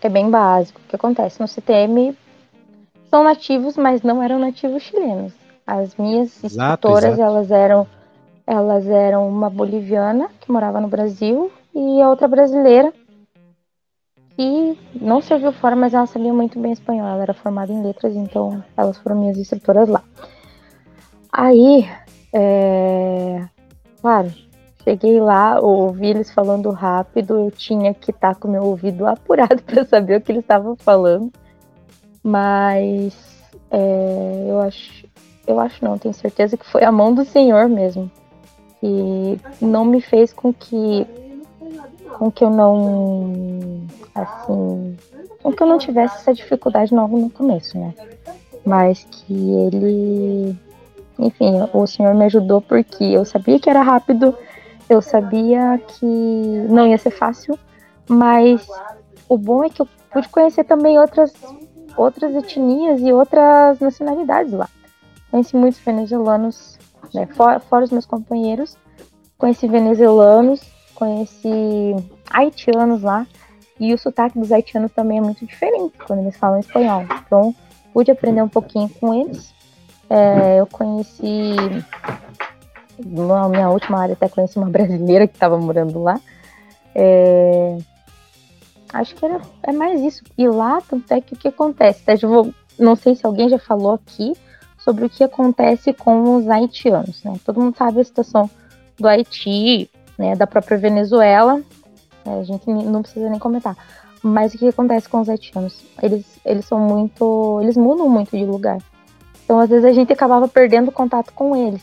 [0.01, 0.81] É bem básico.
[0.85, 1.39] O que acontece?
[1.39, 2.13] No CTM
[3.09, 5.33] são nativos, mas não eram nativos chilenos.
[5.65, 7.87] As minhas instrutoras, elas eram
[8.45, 12.93] elas eram uma boliviana que morava no Brasil e a outra brasileira
[14.37, 17.07] que não serviu fora, mas ela sabia muito bem espanhol.
[17.07, 20.01] Ela era formada em letras, então elas foram minhas instrutoras lá.
[21.33, 21.85] Aí,
[22.31, 23.45] é...
[23.99, 24.31] claro,
[24.83, 29.61] cheguei lá, ouvi eles falando rápido, eu tinha que estar tá com meu ouvido apurado
[29.63, 31.33] para saber o que eles estavam falando.
[32.27, 33.15] Mas
[33.71, 35.05] é, eu acho,
[35.47, 38.11] eu acho não, tenho certeza que foi a mão do Senhor mesmo
[38.81, 41.07] que não me fez com que
[42.17, 44.97] com que eu não assim
[45.41, 47.93] com que eu não tivesse essa dificuldade logo no começo, né?
[48.65, 50.53] Mas que ele
[51.17, 54.37] enfim, o Senhor me ajudou porque eu sabia que era rápido,
[54.89, 57.57] eu sabia que não ia ser fácil,
[58.05, 58.67] mas
[59.29, 61.33] o bom é que eu pude conhecer também outras
[61.97, 64.69] outras etnias e outras nacionalidades lá.
[65.31, 66.77] Conheci muitos venezuelanos,
[67.13, 68.77] né, fora, fora os meus companheiros,
[69.37, 70.61] conheci venezuelanos,
[70.95, 71.95] conheci
[72.29, 73.27] haitianos lá,
[73.79, 77.03] e o sotaque dos haitianos também é muito diferente quando eles falam espanhol.
[77.25, 77.53] Então,
[77.93, 79.53] pude aprender um pouquinho com eles.
[80.09, 81.55] É, eu conheci,
[83.05, 86.19] na minha última área, até conheci uma brasileira que estava morando lá.
[86.95, 87.77] É,
[88.93, 90.23] acho que era, é mais isso.
[90.37, 92.03] E lá, tanto é que o que acontece?
[92.03, 92.13] Tá?
[92.13, 94.33] Eu vou, não sei se alguém já falou aqui
[94.77, 97.23] sobre o que acontece com os haitianos.
[97.23, 97.35] Né?
[97.45, 98.49] Todo mundo sabe a situação
[98.97, 101.61] do Haiti, né, da própria Venezuela.
[102.25, 103.75] É, a gente não precisa nem comentar.
[104.23, 105.83] Mas o que acontece com os haitianos?
[106.01, 107.59] Eles, eles são muito.
[107.61, 108.79] Eles mudam muito de lugar.
[109.43, 111.81] Então, às vezes, a gente acabava perdendo contato com eles.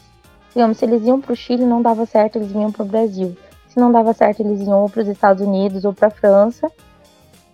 [0.54, 3.36] Digamos, se eles iam para o Chile não dava certo, eles vinham para o Brasil.
[3.68, 6.70] Se não dava certo, eles iam para os Estados Unidos ou para a França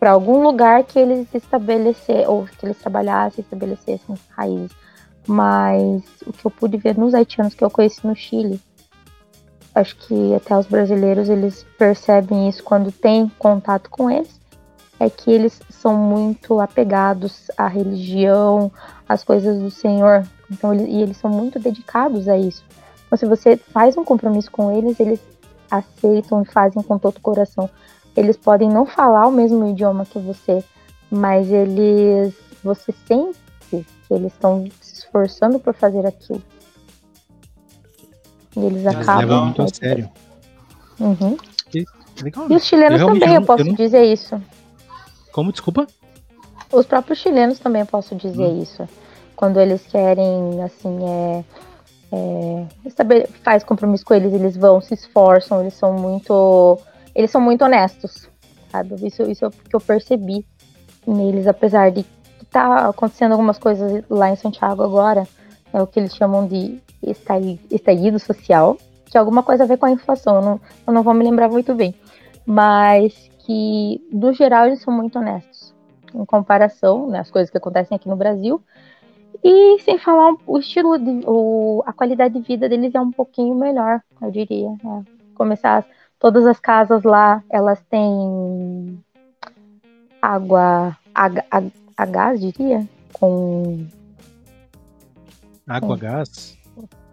[0.00, 4.70] para algum lugar que eles estabelecer ou que eles trabalhassem, estabelecessem raízes.
[5.28, 8.58] Mas o que eu pude ver nos haitianos que eu conheci no Chile,
[9.74, 14.40] acho que até os brasileiros eles percebem isso quando têm contato com eles,
[14.98, 18.72] é que eles são muito apegados à religião,
[19.06, 20.26] às coisas do Senhor.
[20.50, 22.64] Então, e eles são muito dedicados a isso.
[23.06, 25.20] Então, se você faz um compromisso com eles, eles
[25.70, 27.68] aceitam e fazem com todo o coração.
[28.20, 30.62] Eles podem não falar o mesmo idioma que você,
[31.10, 33.38] mas eles você sente
[33.70, 36.42] que eles estão se esforçando por fazer aquilo.
[38.54, 39.18] E eles, eles acabam.
[39.18, 40.10] levam muito a sério.
[40.98, 41.38] Uhum.
[41.74, 41.86] E,
[42.22, 43.74] legal, e os chilenos eu também, eu posso eu não...
[43.74, 44.38] dizer isso.
[45.32, 45.86] Como, desculpa?
[46.70, 48.62] Os próprios chilenos também eu posso dizer hum.
[48.62, 48.86] isso.
[49.34, 51.44] Quando eles querem, assim, é,
[52.12, 56.78] é, faz compromisso com eles, eles vão, se esforçam, eles são muito
[57.14, 58.28] eles são muito honestos,
[58.70, 58.94] sabe?
[59.06, 60.46] Isso, isso é o que eu percebi
[61.06, 62.04] neles, apesar de
[62.50, 65.26] tá acontecendo algumas coisas lá em Santiago agora,
[65.72, 66.80] é o que eles chamam de
[67.70, 71.02] estallido social, que é alguma coisa a ver com a inflação, eu não, eu não
[71.02, 71.94] vou me lembrar muito bem.
[72.44, 75.74] Mas que, no geral, eles são muito honestos
[76.14, 78.60] em comparação, né, as coisas que acontecem aqui no Brasil.
[79.42, 83.54] E sem falar o estilo, de, o, a qualidade de vida deles é um pouquinho
[83.54, 84.70] melhor, eu diria.
[84.82, 85.04] Né?
[85.34, 85.86] Começar,
[86.20, 89.02] todas as casas lá, elas têm
[90.22, 91.62] água a, a,
[91.96, 93.86] a gás, diria, com
[95.66, 96.58] água, com, gás,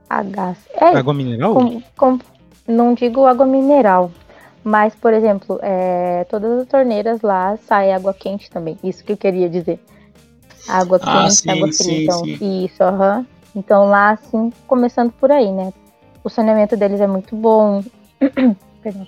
[0.09, 1.55] a gás, é, água mineral.
[1.55, 2.19] Com, com,
[2.67, 4.11] não digo água mineral,
[4.63, 8.77] mas por exemplo, é, todas as torneiras lá sai água quente também.
[8.83, 9.79] Isso que eu queria dizer.
[10.67, 12.03] Água ah, quente, sim, água fria.
[12.03, 12.65] Então, sim.
[12.65, 13.19] isso, aham.
[13.19, 13.25] Uhum.
[13.55, 15.73] Então lá, assim, começando por aí, né?
[16.23, 17.81] O saneamento deles é muito bom.
[18.87, 19.07] Perdão.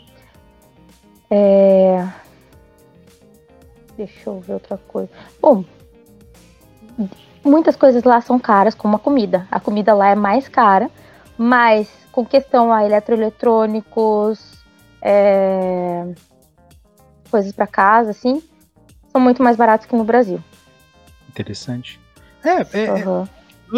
[1.31, 2.05] É,
[3.99, 5.09] Deixa eu ver outra coisa.
[5.41, 5.65] Bom,
[7.43, 9.45] muitas coisas lá são caras, como a comida.
[9.51, 10.89] A comida lá é mais cara,
[11.37, 14.63] mas com questão a eletroeletrônicos,
[15.01, 16.13] é...
[17.29, 18.41] coisas para casa, assim,
[19.11, 20.41] são muito mais baratos que no Brasil.
[21.29, 21.99] Interessante.
[22.41, 23.27] É, é, uhum.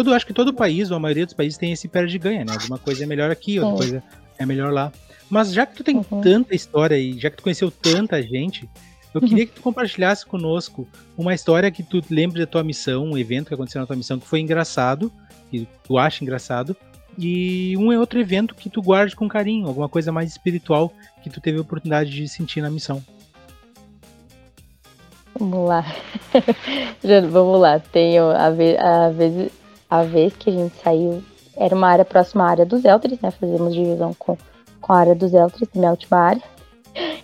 [0.06, 2.52] é acho que todo país, ou a maioria dos países, tem esse perde ganha, né?
[2.52, 3.78] Alguma coisa é melhor aqui, outra Sim.
[3.78, 4.04] coisa
[4.38, 4.92] é melhor lá.
[5.32, 6.20] Mas já que tu tem uhum.
[6.20, 8.68] tanta história e já que tu conheceu tanta gente,
[9.14, 13.16] eu queria que tu compartilhasse conosco uma história que tu lembre da tua missão, um
[13.16, 15.10] evento que aconteceu na tua missão que foi engraçado,
[15.50, 16.76] que tu acha engraçado,
[17.18, 20.92] e um outro evento que tu guarde com carinho, alguma coisa mais espiritual
[21.22, 23.02] que tu teve a oportunidade de sentir na missão.
[25.38, 25.82] Vamos lá.
[27.32, 27.78] Vamos lá.
[27.78, 29.50] Tem a vez, a, vez,
[29.88, 31.24] a vez que a gente saiu,
[31.56, 33.30] era uma área próxima à área dos Eldris, né?
[33.30, 34.36] Fazemos divisão com,
[34.82, 36.42] com a área dos Eldris, minha última área.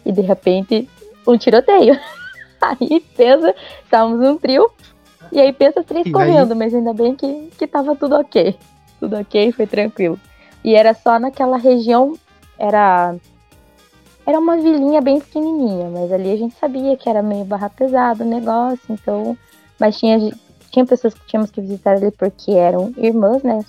[0.06, 0.88] E de repente
[1.26, 1.98] um tiroteio.
[2.60, 4.68] Aí pensa, estávamos um trio,
[5.30, 6.58] e aí pensa três e correndo, aí...
[6.58, 8.56] mas ainda bem que, que tava tudo ok.
[8.98, 10.18] Tudo ok, foi tranquilo.
[10.64, 12.18] E era só naquela região,
[12.58, 13.14] era
[14.26, 18.24] era uma vilinha bem pequenininha, mas ali a gente sabia que era meio barra pesado
[18.24, 19.38] o negócio, então,
[19.78, 20.18] mas tinha
[20.70, 23.64] tinha pessoas que tínhamos que visitar ali porque eram irmãs, né,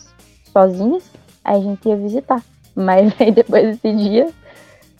[0.51, 1.09] sozinhas,
[1.43, 2.43] aí a gente ia visitar.
[2.75, 4.29] Mas aí depois desse dia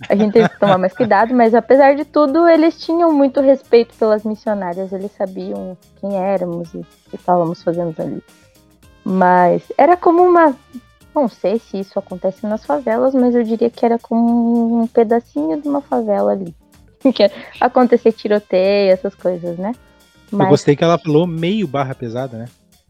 [0.08, 3.94] a gente teve que tomar mais cuidado, mas apesar de tudo, eles tinham muito respeito
[3.98, 8.24] pelas missionárias, eles sabiam quem éramos e o que estávamos fazendo ali.
[9.04, 10.56] Mas era como uma.
[11.14, 15.60] Não sei se isso acontece nas favelas, mas eu diria que era como um pedacinho
[15.62, 16.56] de uma favela ali.
[17.14, 19.72] Que acontecer tiroteio, essas coisas, né?
[20.32, 20.46] Mas...
[20.46, 22.46] Eu gostei que ela falou meio barra pesada, né?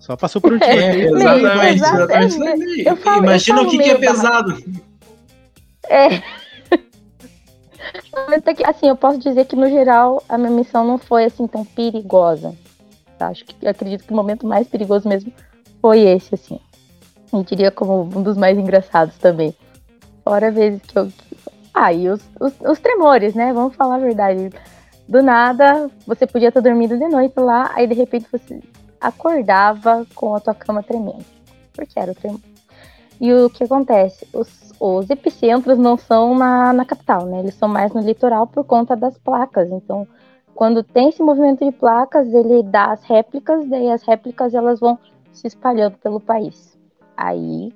[0.10, 0.58] Só passou por um.
[0.64, 2.88] É, exatamente, exatamente.
[2.88, 4.58] É, Imagina o que, que é pesado.
[5.92, 6.22] É.
[8.54, 11.66] que, assim, eu posso dizer que, no geral, a minha missão não foi, assim, tão
[11.66, 12.56] perigosa.
[13.18, 13.30] Tá?
[13.30, 15.34] Acho que, acredito que o momento mais perigoso mesmo
[15.82, 16.60] foi esse, assim.
[17.34, 19.56] Eu diria como um dos mais engraçados também.
[20.24, 21.12] Fora vezes que eu...
[21.74, 23.52] Ah, e os, os, os tremores, né?
[23.52, 24.52] Vamos falar a verdade.
[25.08, 28.60] Do nada, você podia estar dormindo de noite lá, aí de repente você
[29.00, 31.26] acordava com a tua cama tremendo.
[31.74, 32.42] Porque era o tremor.
[33.20, 34.28] E o que acontece?
[34.34, 37.40] Os, os epicentros não são na, na capital, né?
[37.40, 39.70] Eles são mais no litoral por conta das placas.
[39.70, 40.08] Então,
[40.56, 44.98] quando tem esse movimento de placas, ele dá as réplicas, daí as réplicas elas vão
[45.32, 46.78] se espalhando pelo país.
[47.16, 47.74] Aí.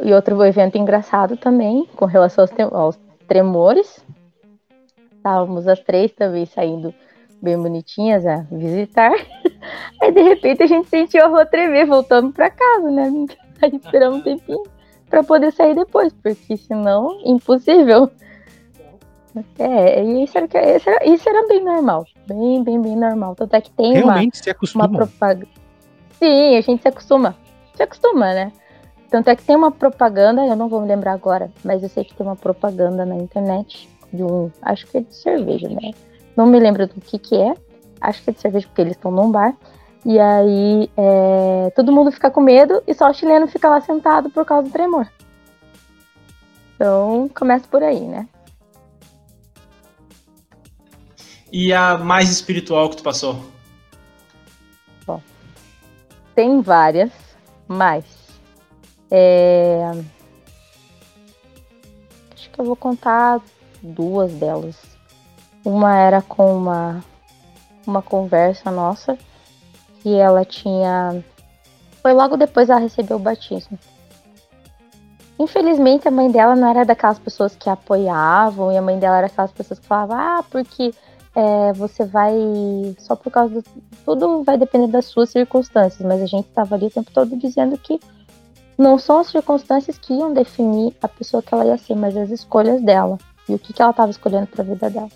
[0.00, 4.04] E outro evento engraçado também, com relação aos, aos tremores.
[5.12, 6.94] Estávamos as três também saindo
[7.40, 9.12] bem bonitinhas a visitar.
[10.00, 13.10] Aí de repente a gente sentiu a rua tremer, voltando para casa, né?
[13.60, 14.62] Aí esperamos um tempinho
[15.08, 18.10] para poder sair depois, porque senão, impossível.
[19.58, 22.06] É, isso era, isso era, isso era bem normal.
[22.26, 23.34] Bem, bem, bem normal.
[23.34, 24.86] Tanto é que tem Realmente uma, se acostuma.
[24.86, 25.48] uma propaganda.
[26.18, 27.36] Sim, a gente se acostuma.
[27.74, 28.52] Se acostuma, né?
[29.10, 32.04] Tanto é que tem uma propaganda, eu não vou me lembrar agora, mas eu sei
[32.04, 34.50] que tem uma propaganda na internet de um.
[34.60, 35.92] Acho que é de cerveja, né?
[36.36, 37.54] Não me lembro do que que é.
[38.00, 39.56] Acho que é de cerveja porque eles estão num bar.
[40.04, 44.30] E aí é, todo mundo fica com medo e só o chileno fica lá sentado
[44.30, 45.08] por causa do tremor.
[46.74, 48.28] Então começa por aí, né?
[51.50, 53.44] E a mais espiritual que tu passou?
[55.06, 55.20] Bom,
[56.34, 57.10] tem várias,
[57.66, 58.04] mas
[59.10, 59.90] é,
[62.34, 63.40] acho que eu vou contar
[63.82, 64.76] duas delas.
[65.64, 67.02] Uma era com uma
[67.86, 69.18] uma conversa nossa
[70.08, 71.22] que ela tinha.
[72.00, 73.78] Foi logo depois ela recebeu o batismo.
[75.38, 79.26] Infelizmente, a mãe dela não era daquelas pessoas que apoiavam, e a mãe dela era
[79.26, 80.92] aquelas pessoas que falavam: ah, porque
[81.34, 82.34] é, você vai.
[82.98, 83.64] Só por causa do.
[84.04, 87.76] Tudo vai depender das suas circunstâncias, mas a gente estava ali o tempo todo dizendo
[87.76, 88.00] que
[88.78, 92.30] não são as circunstâncias que iam definir a pessoa que ela ia ser, mas as
[92.30, 95.10] escolhas dela e o que, que ela estava escolhendo para a vida dela.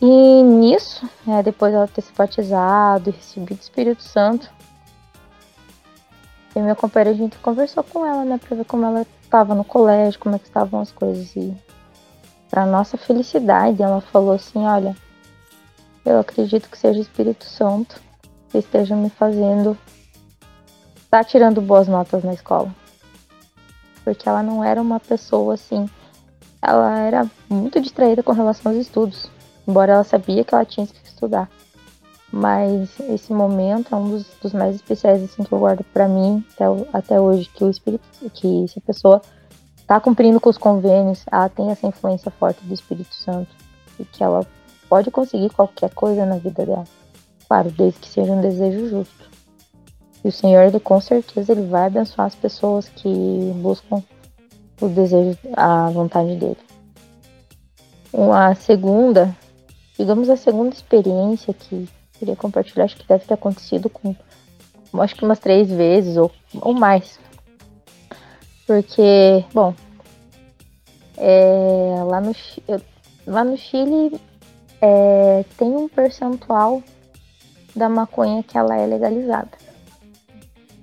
[0.00, 4.50] E nisso, né, depois dela ter se batizado e recebido o Espírito Santo,
[6.54, 9.54] eu e minha companheira, a gente conversou com ela, né, pra ver como ela estava
[9.54, 11.36] no colégio, como é que estavam as coisas.
[11.36, 11.54] E
[12.50, 14.96] para nossa felicidade, ela falou assim: Olha,
[16.04, 18.00] eu acredito que seja o Espírito Santo
[18.48, 19.78] que esteja me fazendo
[21.08, 22.74] tá tirando boas notas na escola.
[24.02, 25.88] Porque ela não era uma pessoa assim.
[26.62, 29.30] Ela era muito distraída com relação aos estudos.
[29.66, 31.48] Embora ela sabia que ela tinha que estudar.
[32.32, 36.44] Mas esse momento é um dos, dos mais especiais assim, que eu guardo para mim
[36.54, 37.50] até, até hoje.
[37.52, 38.04] Que o Espírito.
[38.32, 39.20] Que se a pessoa
[39.86, 43.50] tá cumprindo com os convênios, ela tem essa influência forte do Espírito Santo.
[43.98, 44.46] E que ela
[44.88, 46.84] pode conseguir qualquer coisa na vida dela.
[47.48, 49.30] Claro, desde que seja um desejo justo.
[50.24, 54.02] E o Senhor, ele, com certeza, ele vai abençoar as pessoas que buscam
[54.80, 56.58] o desejo, a vontade dele.
[58.12, 59.34] Uma segunda,
[60.00, 61.88] digamos a segunda experiência que eu
[62.18, 64.14] queria compartilhar, acho que deve ter acontecido com,
[64.94, 66.30] acho que umas três vezes ou,
[66.60, 67.18] ou mais.
[68.66, 69.74] Porque, bom,
[71.16, 72.32] é, lá, no,
[73.26, 74.20] lá no Chile
[74.80, 76.82] é, tem um percentual
[77.74, 79.70] da maconha que ela é legalizada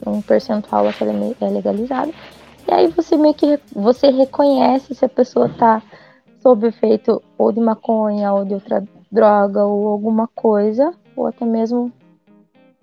[0.05, 2.13] um percentual é legalizado.
[2.67, 5.81] E aí você meio que você reconhece se a pessoa tá
[6.41, 11.91] sob efeito ou de maconha ou de outra droga ou alguma coisa, ou até mesmo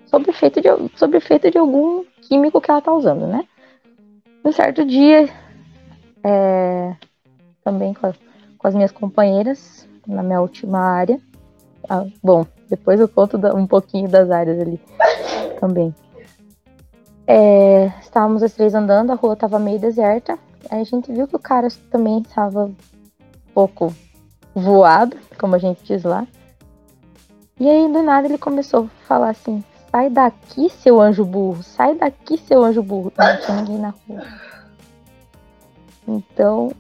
[0.07, 3.45] sob efeito de, sob efeito de algum químico que ela tá usando, né?
[4.45, 5.29] Um certo dia,
[6.23, 6.95] é,
[7.65, 8.17] também com as,
[8.59, 11.21] com as, minhas companheiras, na minha última área.
[11.89, 14.81] Ah, bom, depois eu conto um pouquinho das áreas ali
[15.61, 15.95] também.
[17.27, 20.39] É, estávamos as três andando, a rua estava meio deserta.
[20.71, 22.75] Aí a gente viu que o cara também estava um
[23.55, 23.95] pouco
[24.55, 26.27] voado, como a gente diz lá.
[27.59, 31.95] E aí do nada ele começou a falar assim: sai daqui, seu anjo burro, sai
[31.95, 33.13] daqui, seu anjo burro.
[33.17, 34.23] Não tinha ninguém na rua.
[36.07, 36.73] Então,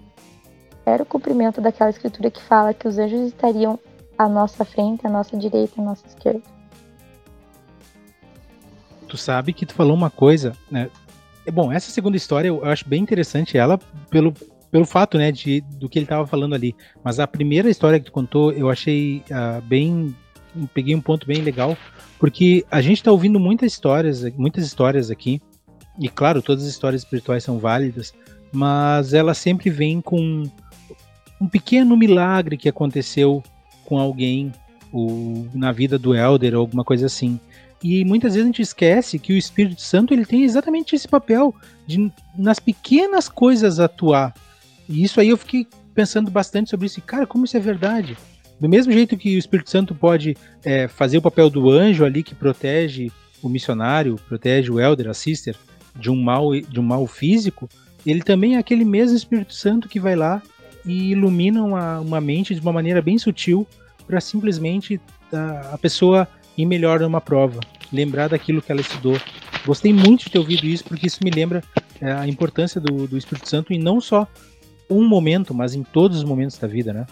[0.84, 3.78] era o cumprimento daquela escritura que fala que os anjos estariam
[4.18, 6.42] à nossa frente, à nossa direita, à nossa esquerda
[9.14, 10.90] tu sabe que tu falou uma coisa, né?
[11.46, 13.78] É, bom, essa segunda história eu acho bem interessante ela
[14.10, 14.34] pelo,
[14.74, 16.74] pelo fato, né, de, do que ele estava falando ali.
[17.04, 20.12] Mas a primeira história que tu contou, eu achei uh, bem,
[20.74, 21.78] peguei um ponto bem legal,
[22.18, 25.40] porque a gente está ouvindo muitas histórias, muitas histórias aqui.
[25.96, 28.12] E claro, todas as histórias espirituais são válidas,
[28.52, 30.42] mas ela sempre vem com
[31.40, 33.44] um pequeno milagre que aconteceu
[33.84, 34.52] com alguém,
[34.90, 37.38] ou na vida do Elder, ou alguma coisa assim.
[37.80, 41.54] E muitas vezes a gente esquece que o Espírito Santo ele tem exatamente esse papel
[41.86, 44.34] de nas pequenas coisas atuar.
[44.88, 46.98] E isso aí eu fiquei pensando bastante sobre isso.
[46.98, 48.16] E, cara, como isso é verdade?
[48.60, 52.22] Do mesmo jeito que o Espírito Santo pode é, fazer o papel do anjo ali
[52.22, 53.10] que protege
[53.42, 55.54] o missionário, protege o elder, a sister,
[55.94, 57.68] de um mal, de um mal físico,
[58.06, 60.42] ele também é aquele mesmo Espírito Santo que vai lá
[60.84, 63.66] e ilumina uma, uma mente de uma maneira bem sutil
[64.06, 65.00] para simplesmente
[65.32, 67.60] a, a pessoa ir melhor numa prova
[67.92, 69.18] lembrar daquilo que ela estudou.
[69.64, 71.62] Gostei muito de ter ouvido isso, porque isso me lembra
[72.00, 74.28] é, a importância do, do Espírito Santo em não só
[74.94, 77.06] um momento, mas em todos os momentos da vida, né?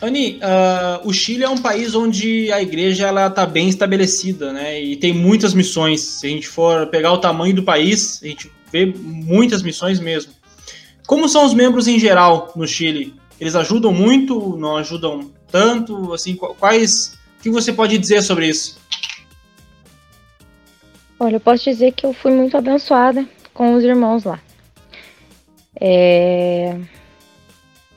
[0.00, 4.80] Ani, uh, o Chile é um país onde a igreja ela está bem estabelecida, né?
[4.80, 6.00] E tem muitas missões.
[6.00, 10.32] Se a gente for pegar o tamanho do país, a gente vê muitas missões mesmo.
[11.06, 13.14] Como são os membros em geral no Chile?
[13.40, 14.56] Eles ajudam muito?
[14.56, 16.12] Não ajudam tanto?
[16.12, 17.16] Assim, quais?
[17.38, 18.78] O que você pode dizer sobre isso?
[21.18, 24.40] Olha, eu posso dizer que eu fui muito abençoada com os irmãos lá.
[25.80, 26.78] É...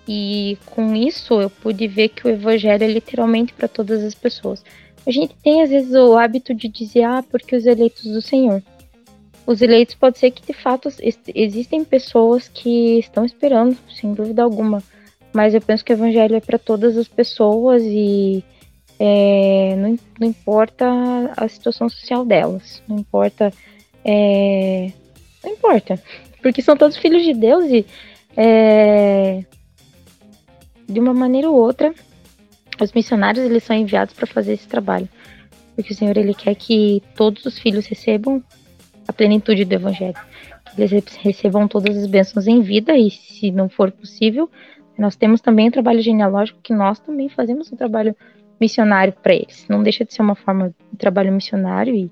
[0.07, 4.63] E com isso eu pude ver que o evangelho é literalmente para todas as pessoas.
[5.05, 8.63] A gente tem às vezes o hábito de dizer, ah, porque os eleitos do Senhor.
[9.45, 10.89] Os eleitos pode ser que de fato
[11.33, 14.83] existem pessoas que estão esperando, sem dúvida alguma.
[15.33, 18.43] Mas eu penso que o evangelho é para todas as pessoas e
[18.99, 20.85] é, não, não, importa
[21.37, 23.53] a situação social delas, não importa.
[24.03, 24.91] É,
[25.43, 26.01] não importa,
[26.41, 27.85] porque são todos filhos de Deus e
[28.35, 29.43] é,
[30.87, 31.93] de uma maneira ou outra,
[32.79, 35.09] os missionários eles são enviados para fazer esse trabalho,
[35.75, 38.43] porque o Senhor ele quer que todos os filhos recebam
[39.07, 40.15] a plenitude do Evangelho,
[40.75, 44.49] que eles recebam todas as bênçãos em vida e, se não for possível,
[44.97, 48.15] nós temos também o trabalho genealógico que nós também fazemos um trabalho
[48.59, 49.65] missionário para eles.
[49.69, 52.11] Não deixa de ser uma forma de trabalho missionário e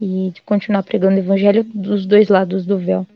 [0.00, 3.06] e de continuar pregando o evangelho dos dois lados do véu.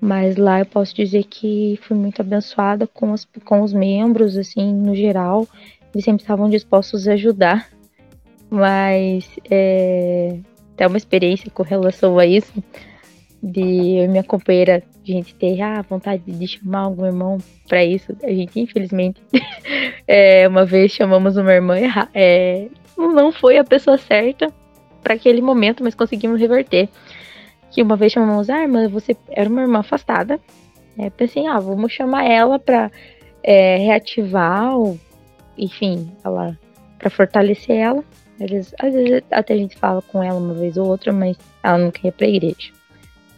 [0.00, 4.72] Mas lá eu posso dizer que fui muito abençoada com, as, com os membros, assim,
[4.72, 5.46] no geral.
[5.92, 7.68] Eles sempre estavam dispostos a ajudar.
[8.50, 10.38] Mas é,
[10.72, 12.52] até uma experiência com relação a isso,
[13.42, 18.16] de minha companheira, a gente ter ah, vontade de chamar algum irmão para isso.
[18.22, 19.20] A gente, infelizmente,
[20.06, 21.76] é, uma vez chamamos uma irmã.
[22.14, 24.52] É, não foi a pessoa certa
[25.02, 26.88] para aquele momento, mas conseguimos reverter
[27.70, 30.40] que uma vez chamamos, ah, irmã, você era uma irmã afastada.
[30.98, 32.90] É, pensei, ah, vamos chamar ela para
[33.42, 34.98] é, reativar, ou,
[35.56, 36.58] enfim, ela
[36.98, 38.02] para fortalecer ela.
[38.40, 41.36] Às vezes, às vezes até a gente fala com ela uma vez ou outra, mas
[41.62, 42.72] ela não quer ir para a igreja.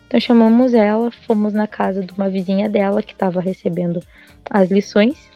[0.07, 4.03] Então chamamos ela, fomos na casa de uma vizinha dela que estava recebendo
[4.51, 5.31] as lições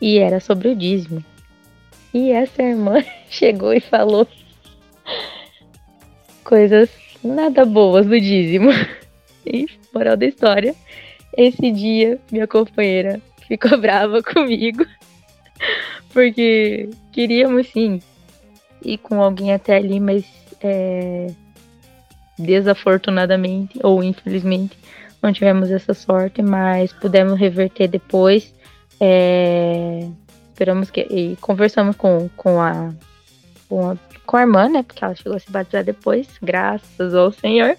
[0.00, 1.24] e era sobre o dízimo.
[2.14, 4.26] E essa irmã chegou e falou
[6.44, 6.90] coisas
[7.22, 8.70] nada boas do dízimo.
[9.46, 10.74] E, moral da história,
[11.34, 14.84] esse dia minha companheira ficou brava comigo,
[16.12, 18.02] porque queríamos sim
[18.84, 20.26] ir com alguém até ali, mas
[20.62, 21.28] é,
[22.38, 24.76] desafortunadamente ou infelizmente
[25.22, 28.54] não tivemos essa sorte, mas pudemos reverter depois.
[29.00, 30.06] É,
[30.48, 32.92] esperamos que e conversamos com, com a
[33.68, 33.96] com a
[34.30, 34.84] com a irmã, né?
[34.84, 37.76] Porque ela chegou a se batizar depois, graças ao Senhor.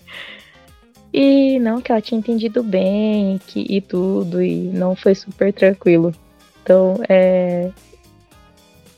[1.13, 6.13] E não, que ela tinha entendido bem que, e tudo, e não foi super tranquilo.
[6.61, 7.71] Então, é.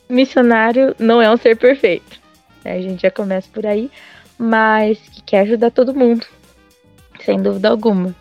[0.08, 2.20] Missionário não é um ser perfeito.
[2.64, 2.72] Né?
[2.72, 3.88] A gente já começa por aí,
[4.36, 6.26] mas que quer ajudar todo mundo,
[7.24, 8.12] sem dúvida alguma.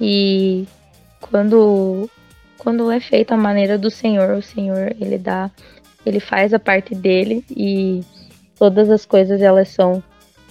[0.00, 0.66] E
[1.20, 2.10] quando,
[2.58, 5.52] quando é feita a maneira do Senhor, o Senhor ele dá,
[6.04, 8.02] ele faz a parte dele e
[8.60, 10.02] todas as coisas elas são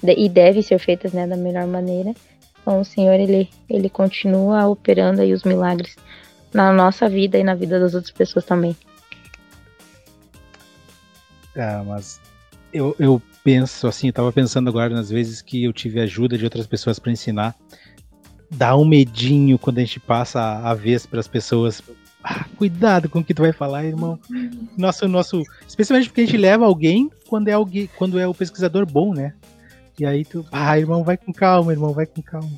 [0.04, 2.16] e devem ser feitas né, da melhor maneira.
[2.60, 5.96] Então o Senhor ele, ele continua operando aí os milagres
[6.52, 8.76] na nossa vida e na vida das outras pessoas também.
[11.56, 12.20] Ah, mas
[12.74, 16.44] eu, eu penso assim, eu tava pensando agora nas vezes que eu tive ajuda de
[16.44, 17.56] outras pessoas para ensinar.
[18.50, 21.80] Dá um medinho quando a gente passa a, a vez para as pessoas
[22.24, 24.20] ah, cuidado com o que tu vai falar, irmão.
[24.78, 28.86] Nosso, nosso, especialmente porque a gente leva alguém quando é alguém, quando é o pesquisador
[28.86, 29.34] bom, né?
[29.98, 32.50] E aí tu, ah, irmão, vai com calma, irmão, vai com calma.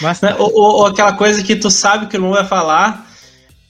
[0.00, 3.06] Mas ou, ou, aquela coisa que tu sabe que o irmão vai falar,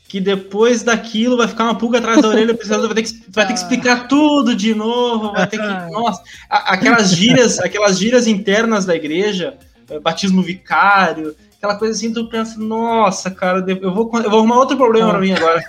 [0.09, 3.25] que depois daquilo vai ficar uma pulga atrás da orelha, o pesquisador vai ter que,
[3.29, 8.27] vai ter que explicar tudo de novo, vai ter que, nossa, aquelas gírias, aquelas gírias
[8.27, 9.55] internas da igreja,
[9.91, 11.35] eh, batismo vicário,
[11.67, 15.21] aquela coisa assim, tu pensa, nossa, cara, eu vou, eu vou arrumar outro problema pra
[15.21, 15.63] mim agora.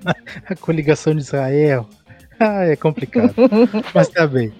[0.48, 1.88] a coligação de Israel.
[2.40, 3.34] Ah, é complicado.
[3.94, 4.52] Mas tá bem.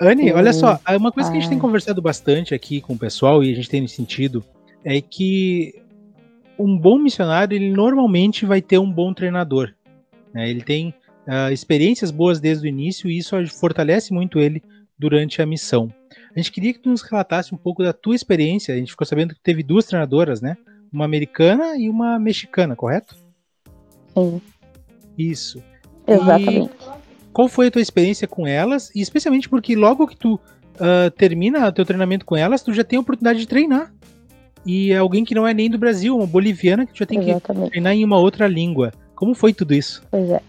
[0.00, 3.42] Anne, olha só, uma coisa que a gente tem conversado bastante aqui com o pessoal
[3.44, 4.44] e a gente tem sentido
[4.84, 5.74] é que
[6.58, 9.72] um bom missionário, ele normalmente vai ter um bom treinador.
[10.32, 10.48] Né?
[10.50, 10.94] Ele tem
[11.26, 14.62] uh, experiências boas desde o início e isso fortalece muito ele
[14.98, 15.92] durante a missão.
[16.34, 18.74] A gente queria que tu nos relatasse um pouco da tua experiência.
[18.74, 20.56] A gente ficou sabendo que teve duas treinadoras, né?
[20.92, 23.14] Uma americana e uma mexicana, correto?
[24.14, 24.40] Sim.
[25.16, 25.62] Isso.
[26.06, 26.70] Exatamente.
[26.74, 28.90] E qual foi a tua experiência com elas?
[28.94, 32.84] E especialmente porque logo que tu uh, termina o teu treinamento com elas, tu já
[32.84, 33.92] tem a oportunidade de treinar.
[34.64, 37.18] E é alguém que não é nem do Brasil, uma boliviana que tu já tem
[37.18, 37.64] Exatamente.
[37.64, 38.92] que treinar em uma outra língua.
[39.14, 40.02] Como foi tudo isso?
[40.10, 40.40] Pois é.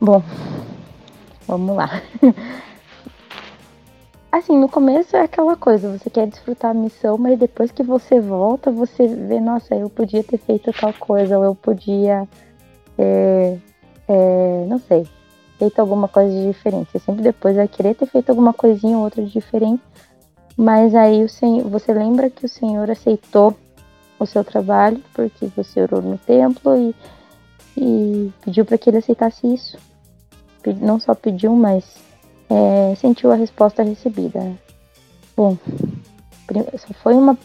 [0.00, 0.22] Bom,
[1.46, 2.02] vamos lá.
[4.32, 8.20] Assim, no começo é aquela coisa, você quer desfrutar a missão, mas depois que você
[8.20, 12.28] volta, você vê, nossa, eu podia ter feito tal coisa, ou eu podia,
[12.96, 13.58] é,
[14.06, 15.04] é, não sei,
[15.58, 16.92] feito alguma coisa de diferente.
[16.92, 19.82] Você sempre depois vai querer ter feito alguma coisinha ou outra de diferente,
[20.56, 23.56] mas aí o senhor, você lembra que o Senhor aceitou
[24.18, 26.94] o seu trabalho, porque você orou no templo e,
[27.76, 29.76] e pediu para que ele aceitasse isso.
[30.80, 32.09] Não só pediu, mas
[32.50, 34.58] é, sentiu a resposta recebida.
[35.36, 35.56] Bom,
[37.02, 37.38] foi uma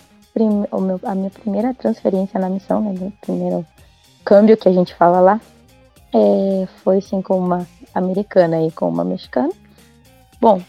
[1.04, 3.66] a minha primeira transferência na missão, né, o primeiro
[4.26, 5.42] câmbio que a gente fala lá,
[6.14, 9.52] é, foi sim com uma americana e com uma mexicana.
[10.42, 10.62] Bom,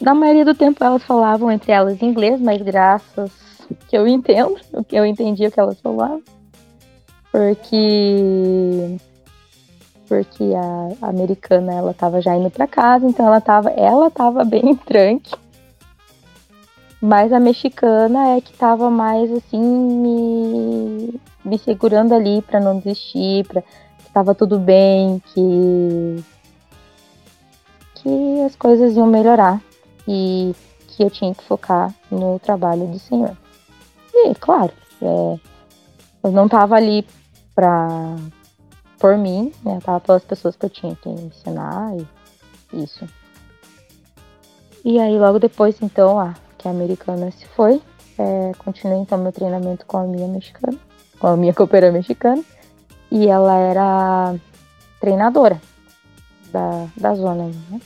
[0.00, 3.32] na maioria do tempo elas falavam entre elas inglês, mas graças
[3.88, 6.22] que eu entendo, o que eu entendi o que elas falavam,
[7.32, 8.98] porque
[10.08, 14.74] porque a, americana ela tava já indo para casa, então ela tava, ela tava bem
[14.86, 15.34] tranque.
[17.00, 23.46] Mas a mexicana é que tava mais assim me, me segurando ali para não desistir,
[23.46, 26.24] para que tava tudo bem, que
[27.94, 29.60] que as coisas iam melhorar
[30.06, 30.54] e
[30.88, 33.36] que eu tinha que focar no trabalho do Senhor.
[34.12, 35.38] E, claro, é,
[36.24, 37.06] eu não estava ali
[37.54, 38.16] para
[38.98, 39.78] por mim, né?
[39.82, 43.06] Tava pelas pessoas que eu tinha que ensinar e isso.
[44.84, 47.80] E aí logo depois, então, a, que a americana se foi,
[48.18, 50.78] é, continuei então meu treinamento com a minha mexicana,
[51.18, 52.42] com a minha copeira mexicana.
[53.10, 54.34] E ela era
[55.00, 55.60] treinadora
[56.52, 57.80] da, da zona, né?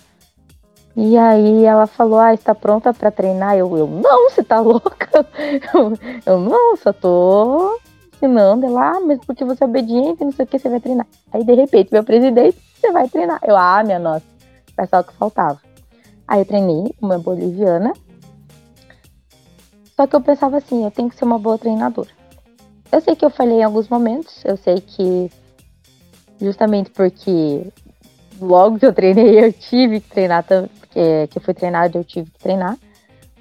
[0.95, 3.57] E aí ela falou, ah, está pronta para treinar?
[3.57, 5.27] Eu, eu, não, você tá louca?
[5.73, 7.79] Eu, eu não, só tô
[8.23, 8.67] ensinando.
[8.67, 11.07] Ela, ah, mas porque você é obediente, não sei o que, você vai treinar.
[11.33, 13.41] Aí, de repente, meu presidente, você vai treinar.
[13.43, 14.25] Eu, ah, minha nossa,
[14.79, 15.61] é só o que faltava.
[16.27, 17.93] Aí eu treinei uma boliviana.
[19.97, 22.11] Só que eu pensava assim, eu tenho que ser uma boa treinadora.
[22.91, 25.31] Eu sei que eu falhei em alguns momentos, eu sei que
[26.41, 27.67] justamente porque
[28.41, 32.31] logo que eu treinei eu tive que treinar, porque que eu fui treinada eu tive
[32.31, 32.77] que treinar,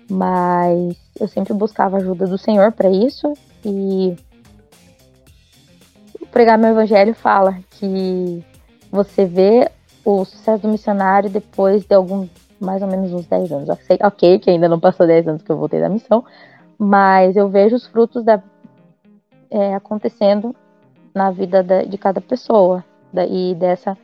[0.09, 3.33] mas eu sempre buscava ajuda do Senhor para isso
[3.65, 4.15] e
[6.31, 8.43] pregar meu evangelho fala que
[8.91, 9.69] você vê
[10.03, 12.27] o sucesso do missionário depois de algum
[12.59, 13.69] mais ou menos uns 10 anos.
[14.03, 16.23] ok, que ainda não passou 10 anos que eu voltei da missão,
[16.77, 18.41] mas eu vejo os frutos da,
[19.49, 20.55] é, acontecendo
[21.13, 22.83] na vida da, de cada pessoa.
[23.11, 23.97] Da, e dessa,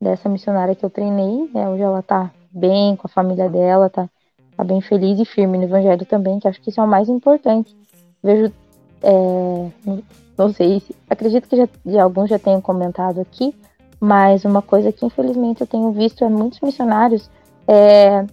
[0.00, 4.08] dessa missionária que eu treinei, né, hoje ela tá bem com a família dela, tá,
[4.56, 7.08] tá bem feliz e firme no evangelho também, que acho que isso é o mais
[7.08, 7.74] importante.
[8.22, 8.52] Vejo
[9.02, 9.70] é,
[10.36, 13.54] não sei, acredito que já, já, alguns já tenham comentado aqui,
[13.98, 17.30] mas uma coisa que infelizmente eu tenho visto é muitos missionários
[17.66, 18.24] é,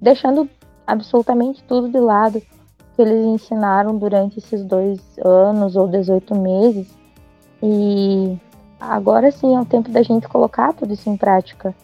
[0.00, 0.48] deixando
[0.86, 6.88] absolutamente tudo de lado que eles ensinaram durante esses dois anos ou 18 meses.
[7.62, 8.38] E
[8.80, 11.74] agora sim é o tempo da gente colocar tudo isso em prática.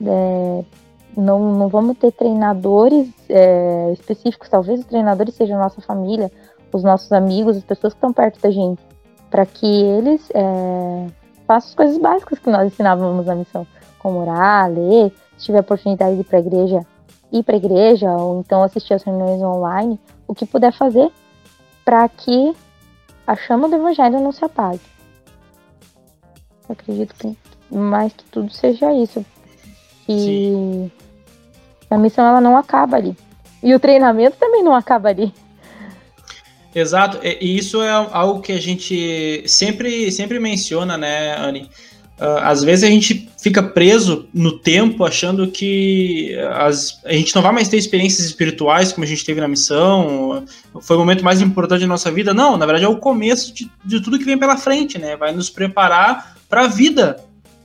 [0.00, 0.64] É,
[1.16, 6.30] não, não vamos ter treinadores é, específicos, talvez os treinadores sejam a nossa família,
[6.70, 8.82] os nossos amigos, as pessoas que estão perto da gente
[9.36, 11.08] para que eles é,
[11.46, 13.66] façam as coisas básicas que nós ensinávamos na missão,
[13.98, 16.86] como orar, ler, se tiver oportunidade de ir para a igreja,
[17.30, 21.12] ir para a igreja, ou então assistir as reuniões online, o que puder fazer
[21.84, 22.56] para que
[23.26, 24.80] a chama do evangelho não se apague.
[26.66, 27.36] Eu acredito que
[27.70, 29.22] mais que tudo seja isso.
[30.08, 30.90] E
[31.90, 33.14] a missão ela não acaba ali.
[33.62, 35.30] E o treinamento também não acaba ali.
[36.76, 41.70] Exato, e isso é algo que a gente sempre, sempre menciona, né, Anne?
[42.20, 47.40] Uh, às vezes a gente fica preso no tempo achando que as, a gente não
[47.40, 50.44] vai mais ter experiências espirituais como a gente teve na missão,
[50.82, 52.34] foi o momento mais importante da nossa vida.
[52.34, 55.16] Não, na verdade é o começo de, de tudo que vem pela frente, né?
[55.16, 57.16] Vai nos preparar para a vida,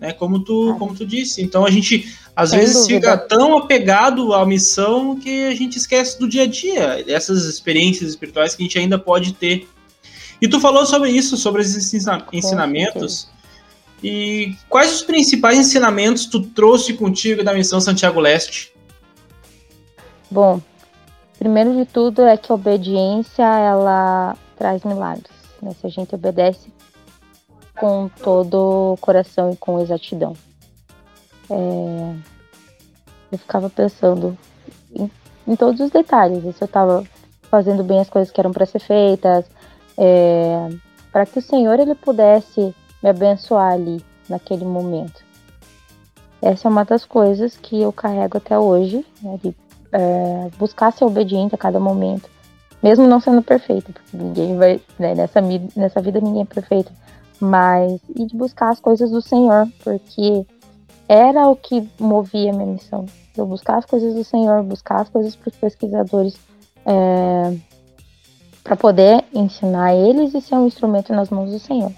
[0.01, 0.11] né?
[0.11, 1.43] Como tu, como tu disse.
[1.43, 3.11] Então a gente às Sem vezes dúvida.
[3.11, 8.09] fica tão apegado à missão que a gente esquece do dia a dia, dessas experiências
[8.09, 9.69] espirituais que a gente ainda pode ter.
[10.41, 11.93] E tu falou sobre isso, sobre esses
[12.33, 13.29] ensinamentos.
[14.03, 18.73] E quais os principais ensinamentos tu trouxe contigo da missão Santiago Leste?
[20.31, 20.59] Bom,
[21.37, 25.29] primeiro de tudo é que a obediência ela traz milagres.
[25.61, 25.75] Né?
[25.79, 26.71] Se a gente obedece
[27.77, 30.33] com todo o coração e com exatidão.
[31.49, 32.15] É,
[33.31, 34.37] eu ficava pensando
[34.93, 35.09] em,
[35.47, 37.03] em, todos os detalhes, se eu estava
[37.43, 39.45] fazendo bem as coisas que eram para ser feitas,
[39.97, 40.69] é,
[41.11, 45.21] para que o Senhor ele pudesse me abençoar ali naquele momento.
[46.41, 49.55] Essa é uma das coisas que eu carrego até hoje, né, de
[49.91, 52.29] é, buscar ser obediente a cada momento,
[52.81, 55.39] mesmo não sendo perfeito, porque ninguém vai, né, nessa,
[55.75, 56.91] nessa vida ninguém é perfeito,
[57.41, 60.45] mas e de buscar as coisas do Senhor, porque
[61.07, 63.05] era o que movia a minha missão.
[63.35, 66.35] Eu buscar as coisas do Senhor, buscar as coisas para os pesquisadores,
[66.85, 67.57] é,
[68.63, 71.91] para poder ensinar eles e ser um instrumento nas mãos do Senhor.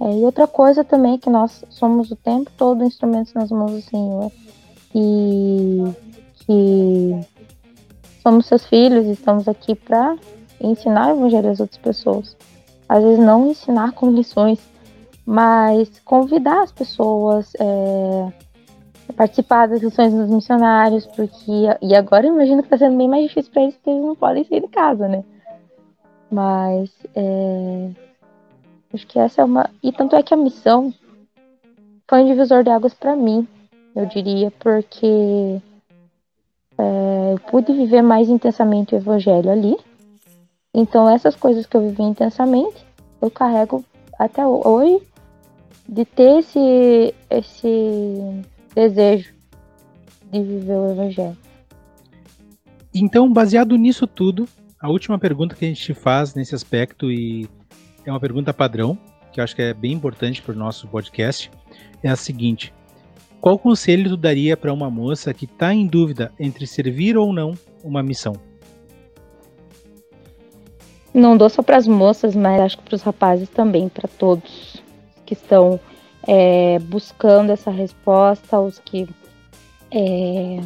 [0.00, 3.72] É, e outra coisa também é que nós somos o tempo todo instrumentos nas mãos
[3.72, 4.30] do Senhor
[4.94, 5.84] e
[6.44, 7.20] que
[8.22, 10.16] somos seus filhos estamos aqui para
[10.60, 12.36] ensinar o evangelho às outras pessoas.
[12.88, 14.58] Às vezes não ensinar com lições,
[15.24, 18.32] mas convidar as pessoas, é,
[19.12, 21.52] participar das lições dos missionários, porque.
[21.80, 24.16] E agora eu imagino que está sendo bem mais difícil para eles, porque eles não
[24.16, 25.24] podem sair de casa, né?
[26.30, 26.90] Mas.
[27.14, 27.90] É,
[28.92, 29.70] acho que essa é uma.
[29.82, 30.92] E tanto é que a missão
[32.08, 33.46] foi um divisor de águas para mim,
[33.94, 35.60] eu diria, porque.
[36.78, 39.76] É, eu pude viver mais intensamente o evangelho ali.
[40.74, 42.84] Então, essas coisas que eu vivi intensamente,
[43.20, 43.84] eu carrego
[44.18, 45.02] até hoje
[45.88, 48.42] de ter esse, esse
[48.74, 49.32] desejo
[50.32, 51.36] de viver o evangelho.
[52.94, 54.48] Então, baseado nisso tudo,
[54.80, 57.48] a última pergunta que a gente faz nesse aspecto, e
[58.04, 58.98] é uma pergunta padrão,
[59.32, 61.50] que eu acho que é bem importante para o nosso podcast,
[62.02, 62.72] é a seguinte:
[63.40, 67.54] qual conselho tu daria para uma moça que está em dúvida entre servir ou não
[67.82, 68.34] uma missão?
[71.14, 74.82] Não dou só para as moças, mas acho que para os rapazes também, para todos
[75.24, 75.78] que estão
[76.26, 79.08] é, buscando essa resposta, os que
[79.90, 80.60] é,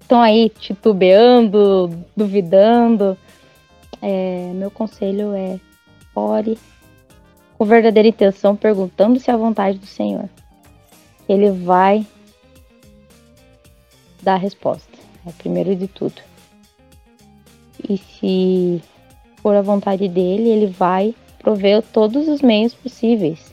[0.00, 3.16] estão aí titubeando, duvidando.
[4.00, 5.58] É, meu conselho é
[6.14, 6.58] ore
[7.56, 10.28] com verdadeira intenção, perguntando se é a vontade do Senhor.
[11.28, 12.06] Ele vai
[14.22, 16.20] dar a resposta, é primeiro de tudo.
[17.88, 18.82] E se
[19.36, 23.52] for a vontade dele, ele vai prover todos os meios possíveis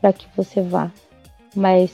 [0.00, 0.90] para que você vá.
[1.54, 1.92] Mas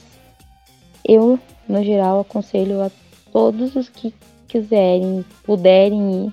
[1.05, 1.39] eu,
[1.69, 2.91] no geral, aconselho a
[3.33, 4.15] todos os que
[4.47, 6.33] quiserem, puderem ir,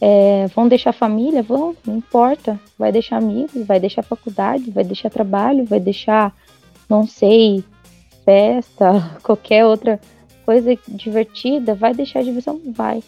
[0.00, 1.42] é, vão deixar família?
[1.42, 2.58] Vão, não importa.
[2.78, 6.34] Vai deixar amigos, vai deixar faculdade, vai deixar trabalho, vai deixar,
[6.88, 7.62] não sei,
[8.24, 10.00] festa, qualquer outra
[10.46, 11.74] coisa divertida.
[11.74, 12.58] Vai deixar diversão?
[12.72, 13.02] Vai.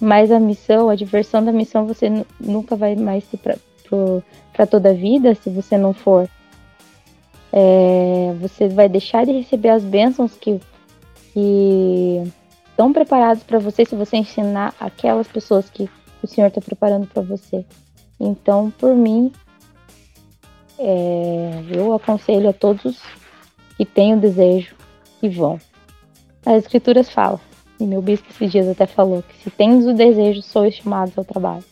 [0.00, 3.38] Mas a missão, a diversão da missão, você nunca vai mais ter
[4.52, 6.28] para toda a vida se você não for.
[7.52, 10.60] É, você vai deixar de receber as bênçãos que,
[11.32, 12.22] que
[12.68, 15.88] estão preparados para você se você ensinar aquelas pessoas que
[16.22, 17.64] o Senhor está preparando para você.
[18.20, 19.32] Então, por mim,
[20.78, 23.00] é, eu aconselho a todos
[23.76, 24.74] que têm o desejo
[25.20, 25.58] que vão.
[26.44, 27.40] As Escrituras falam,
[27.78, 31.24] e meu bispo esses dias até falou, que se tens o desejo, sois chamados ao
[31.24, 31.64] trabalho.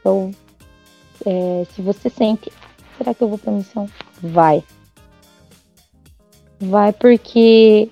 [0.00, 0.30] Então,
[1.24, 2.52] é, se você sente,
[2.98, 3.88] será que eu vou para missão?
[4.20, 4.62] Vai.
[6.60, 7.88] Vai porque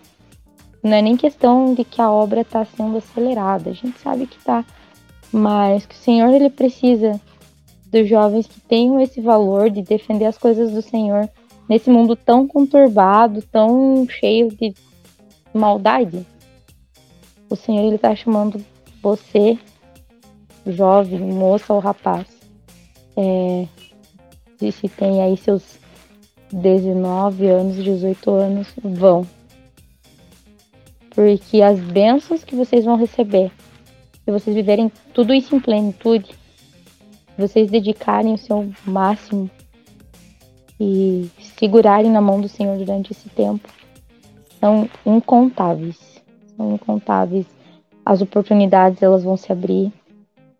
[0.83, 4.37] não é nem questão de que a obra está sendo acelerada, a gente sabe que
[4.37, 4.65] está,
[5.33, 7.21] mas que o Senhor ele precisa
[7.87, 11.29] dos jovens que tenham esse valor de defender as coisas do Senhor
[11.69, 14.75] nesse mundo tão conturbado, tão cheio de
[15.55, 16.27] maldade.
[17.53, 18.65] O Senhor ele está chamando
[19.03, 19.59] você,
[20.67, 22.27] jovem, moça ou rapaz,
[23.15, 23.69] é,
[24.59, 25.79] se tem aí seus
[26.51, 29.27] 19 anos, 18 anos, vão
[31.11, 33.53] porque as bênçãos que vocês vão receber,
[34.25, 36.31] se vocês viverem tudo isso em plenitude,
[37.37, 39.51] vocês dedicarem o seu máximo
[40.81, 43.69] e segurarem na mão do Senhor durante esse tempo,
[44.59, 46.12] são incontáveis.
[46.57, 47.47] São incontáveis.
[48.05, 49.93] As oportunidades elas vão se abrir,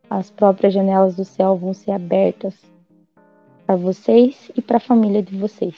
[0.09, 2.55] as próprias janelas do céu vão ser abertas
[3.67, 5.75] para vocês e para a família de vocês.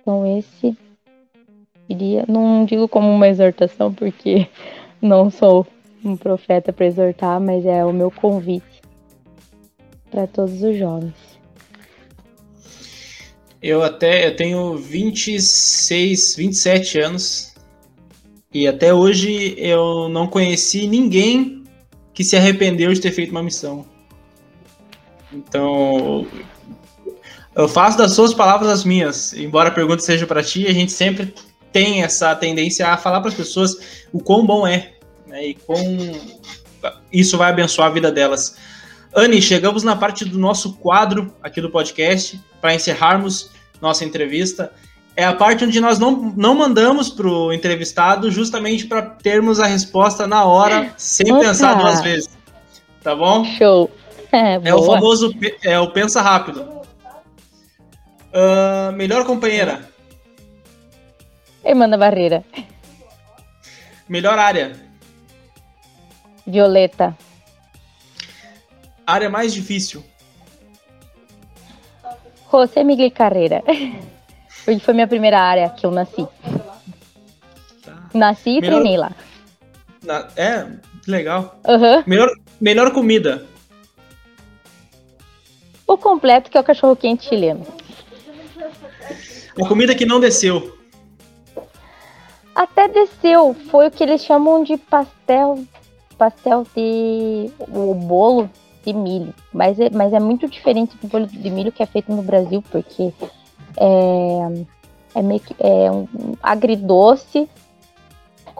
[0.00, 0.76] Então esse
[1.86, 4.48] queria, não digo como uma exortação, porque
[5.02, 5.66] não sou
[6.04, 8.80] um profeta para exortar, mas é o meu convite
[10.10, 11.14] para todos os jovens.
[13.62, 17.49] Eu até eu tenho 26, 27 anos
[18.52, 21.64] e até hoje eu não conheci ninguém
[22.12, 23.86] que se arrependeu de ter feito uma missão.
[25.32, 26.26] Então,
[27.54, 29.32] eu faço das suas palavras as minhas.
[29.32, 31.32] Embora a pergunta seja para ti, a gente sempre
[31.72, 34.94] tem essa tendência a falar para as pessoas o quão bom é
[35.26, 35.80] né, e quão
[37.12, 38.56] isso vai abençoar a vida delas.
[39.14, 44.72] Anne, chegamos na parte do nosso quadro aqui do podcast para encerrarmos nossa entrevista.
[45.16, 49.66] É a parte onde nós não, não mandamos para o entrevistado justamente para termos a
[49.66, 51.40] resposta na hora, sem Opa.
[51.46, 52.30] pensar duas vezes.
[53.02, 53.44] Tá bom?
[53.44, 53.90] Show.
[54.32, 56.62] É, é o famoso é o pensa rápido.
[58.32, 59.90] Uh, melhor companheira.
[61.64, 62.44] Irmã Barreira.
[64.08, 64.72] Melhor área.
[66.46, 67.16] Violeta.
[69.06, 70.04] Área mais difícil.
[72.50, 73.62] José Miguel Carreira.
[74.70, 76.24] Porque foi minha primeira área que eu nasci.
[77.82, 78.08] Tá.
[78.14, 78.80] Nasci e melhor...
[78.80, 79.10] treinei lá.
[80.00, 80.28] Na...
[80.36, 80.64] É,
[81.08, 81.58] legal.
[81.66, 82.04] Uhum.
[82.06, 82.28] Melhor,
[82.60, 83.44] melhor comida.
[85.88, 87.66] O completo, que é o cachorro quente chileno.
[89.60, 90.78] A comida que não desceu.
[92.54, 93.56] Até desceu.
[93.72, 95.64] Foi o que eles chamam de pastel.
[96.16, 97.50] Pastel de.
[97.58, 98.48] O bolo
[98.84, 99.34] de milho.
[99.52, 102.62] Mas é, mas é muito diferente do bolo de milho que é feito no Brasil,
[102.70, 103.12] porque
[103.76, 104.64] é,
[105.14, 106.06] é meio que é um
[106.42, 107.48] agridoce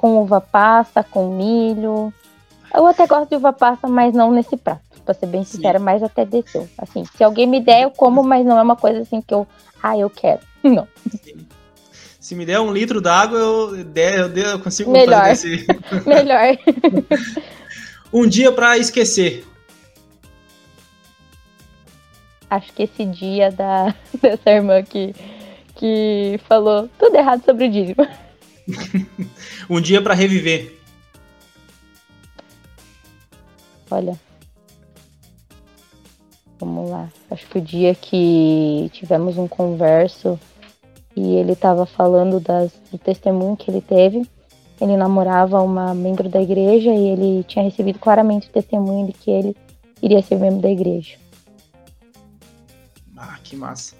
[0.00, 2.12] com uva passa, com milho.
[2.74, 4.80] Eu até gosto de uva passa, mas não nesse prato.
[5.04, 6.68] Pra ser bem sincera, mas até desceu.
[6.78, 9.46] Assim, se alguém me der, eu como, mas não é uma coisa assim que eu.
[9.82, 10.40] Ah, eu quero.
[10.62, 10.86] Não.
[11.22, 11.46] Sim.
[12.18, 15.28] Se me der um litro d'água, eu, eu, eu consigo Melhor.
[15.28, 15.66] fazer esse...
[16.06, 16.56] Melhor.
[18.12, 19.44] um dia para esquecer.
[22.50, 25.14] Acho que esse dia da, dessa irmã que,
[25.76, 28.06] que falou tudo errado sobre o dízimo.
[29.70, 30.76] um dia para reviver.
[33.88, 34.18] Olha.
[36.58, 37.08] Vamos lá.
[37.30, 40.38] Acho que o dia que tivemos um converso
[41.16, 44.26] e ele estava falando das, do testemunho que ele teve.
[44.80, 49.30] Ele namorava uma membro da igreja e ele tinha recebido claramente o testemunho de que
[49.30, 49.56] ele
[50.02, 51.16] iria ser membro da igreja.
[53.20, 53.94] Ah, que massa.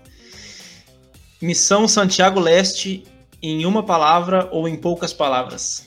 [1.42, 3.04] Missão Santiago Leste
[3.42, 5.86] em uma palavra ou em poucas palavras?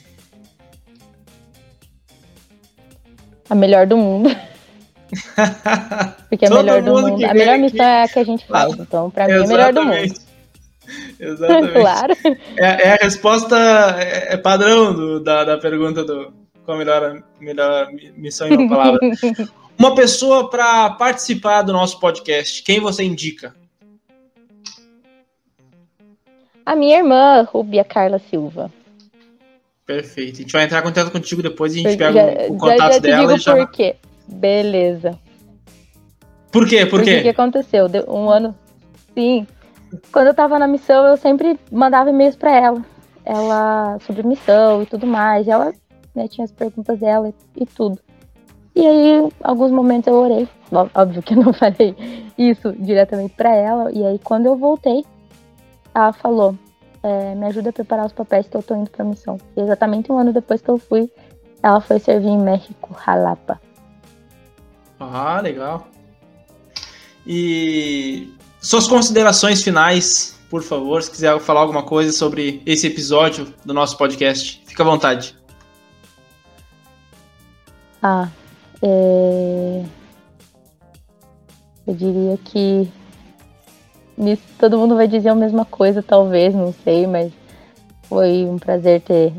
[3.50, 4.30] A melhor do mundo.
[6.30, 7.26] Porque a melhor do mundo.
[7.26, 8.74] A melhor missão é a que a gente faz.
[8.74, 9.98] Então, para mim, é a melhor do mundo.
[11.20, 11.74] Exatamente.
[11.74, 12.14] claro.
[12.58, 13.58] É, é, a resposta
[14.00, 16.34] é, é padrão do, da, da pergunta do
[16.66, 19.00] qual a melhor, melhor missão em uma palavra.
[19.84, 23.54] uma pessoa para participar do nosso podcast, quem você indica?
[26.66, 28.72] A minha irmã, Rubia Carla Silva.
[29.86, 30.36] Perfeito.
[30.36, 32.80] A gente vai entrar em contato contigo depois e a gente pega já, o, contato
[32.80, 33.18] já, já dela.
[33.20, 33.56] Digo e já...
[33.58, 33.96] por quê.
[34.26, 35.20] Beleza.
[36.50, 36.86] Por quê?
[36.86, 37.18] Por quê?
[37.18, 37.90] O que aconteceu?
[37.90, 38.58] Deu um ano.
[39.14, 39.46] Sim.
[40.14, 42.86] Quando eu tava na missão, eu sempre mandava e-mails para ela.
[43.26, 45.46] Ela sobre missão e tudo mais.
[45.46, 45.74] Ela
[46.16, 48.00] né, tinha as perguntas dela e, e tudo.
[48.76, 50.48] E aí, alguns momentos eu orei.
[50.96, 51.96] Óbvio que eu não falei
[52.38, 53.92] isso diretamente para ela.
[53.92, 55.06] E aí, quando eu voltei,
[55.94, 56.58] ela falou:
[57.04, 59.38] é, Me ajuda a preparar os papéis que eu tô indo pra missão.
[59.56, 61.10] E exatamente um ano depois que eu fui,
[61.62, 63.62] ela foi servir em México, Jalapa.
[65.00, 65.88] Ah, legal.
[67.26, 73.74] E suas considerações finais, por favor, se quiser falar alguma coisa sobre esse episódio do
[73.74, 75.36] nosso podcast, fica à vontade.
[78.02, 78.28] Ah,
[78.84, 79.84] é...
[81.88, 82.92] eu diria que
[84.18, 87.32] nisso todo mundo vai dizer a mesma coisa, talvez, não sei, mas
[88.04, 89.34] foi um prazer ter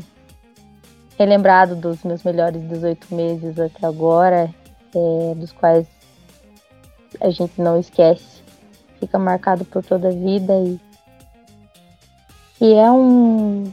[1.17, 4.53] relembrado dos meus melhores 18 meses até agora
[4.93, 5.87] é, dos quais
[7.21, 8.43] a gente não esquece,
[8.99, 10.79] fica marcado por toda a vida e,
[12.59, 13.71] e é um,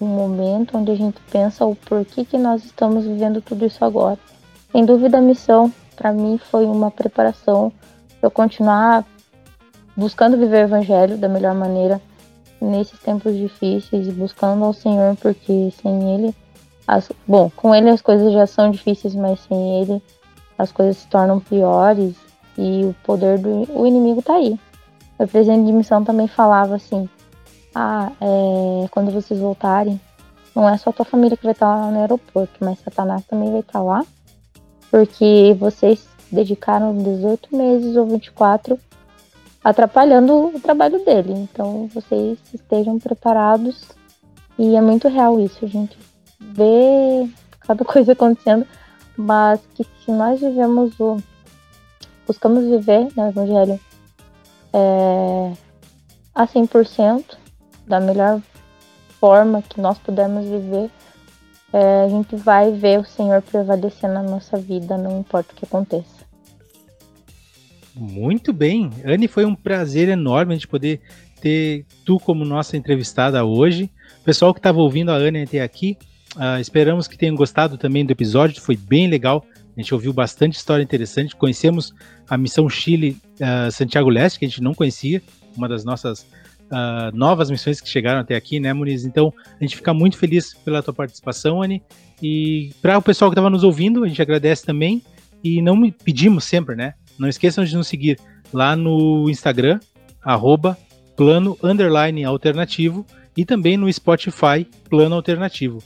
[0.00, 4.18] um momento onde a gente pensa o porquê que nós estamos vivendo tudo isso agora.
[4.72, 7.72] Sem dúvida, a missão para mim foi uma preparação
[8.18, 9.04] para eu continuar
[9.96, 12.00] buscando viver o evangelho da melhor maneira
[12.60, 16.34] nesses tempos difíceis e buscando ao Senhor, porque sem Ele
[16.86, 20.02] as, bom, com ele as coisas já são difíceis, mas sem ele
[20.58, 22.14] as coisas se tornam piores
[22.58, 24.58] e o poder do o inimigo tá aí.
[25.18, 27.08] O presidente de missão também falava assim:
[27.74, 30.00] ah, é, quando vocês voltarem,
[30.54, 33.60] não é só tua família que vai estar lá no aeroporto, mas Satanás também vai
[33.60, 34.04] estar lá,
[34.92, 38.78] porque vocês dedicaram 18 meses ou 24
[39.64, 41.32] atrapalhando o trabalho dele.
[41.32, 43.88] Então vocês estejam preparados
[44.58, 45.96] e é muito real isso, gente
[46.38, 48.66] ver cada coisa acontecendo,
[49.16, 51.16] mas que se nós vivemos o.
[52.26, 53.80] buscamos viver no Evangelho
[54.74, 55.52] é,
[56.34, 57.24] a 100%,
[57.86, 58.42] da melhor
[59.18, 60.90] forma que nós pudermos viver,
[61.72, 65.64] é, a gente vai ver o Senhor prevalecer na nossa vida, não importa o que
[65.64, 66.22] aconteça.
[67.94, 68.90] Muito bem.
[69.04, 71.00] Anne, foi um prazer enorme de poder
[71.40, 73.90] ter tu como nossa entrevistada hoje.
[74.24, 75.98] Pessoal que estava ouvindo a Anne até aqui,
[76.36, 79.44] Uh, esperamos que tenham gostado também do episódio, foi bem legal.
[79.76, 81.36] A gente ouviu bastante história interessante.
[81.36, 81.94] Conhecemos
[82.28, 85.22] a missão Chile uh, Santiago Leste, que a gente não conhecia,
[85.56, 86.26] uma das nossas
[86.72, 89.04] uh, novas missões que chegaram até aqui, né, Muniz?
[89.04, 91.82] Então, a gente fica muito feliz pela tua participação, Anne.
[92.20, 95.02] E para o pessoal que estava nos ouvindo, a gente agradece também.
[95.44, 96.94] E não pedimos sempre, né?
[97.18, 98.18] Não esqueçam de nos seguir
[98.52, 99.78] lá no Instagram,
[100.22, 100.78] arroba
[101.16, 103.04] plano underline alternativo,
[103.36, 105.82] e também no Spotify, plano alternativo.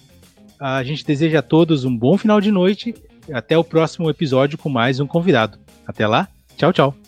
[0.59, 2.95] A gente deseja a todos um bom final de noite.
[3.33, 5.59] Até o próximo episódio com mais um convidado.
[5.87, 7.06] Até lá, tchau, tchau.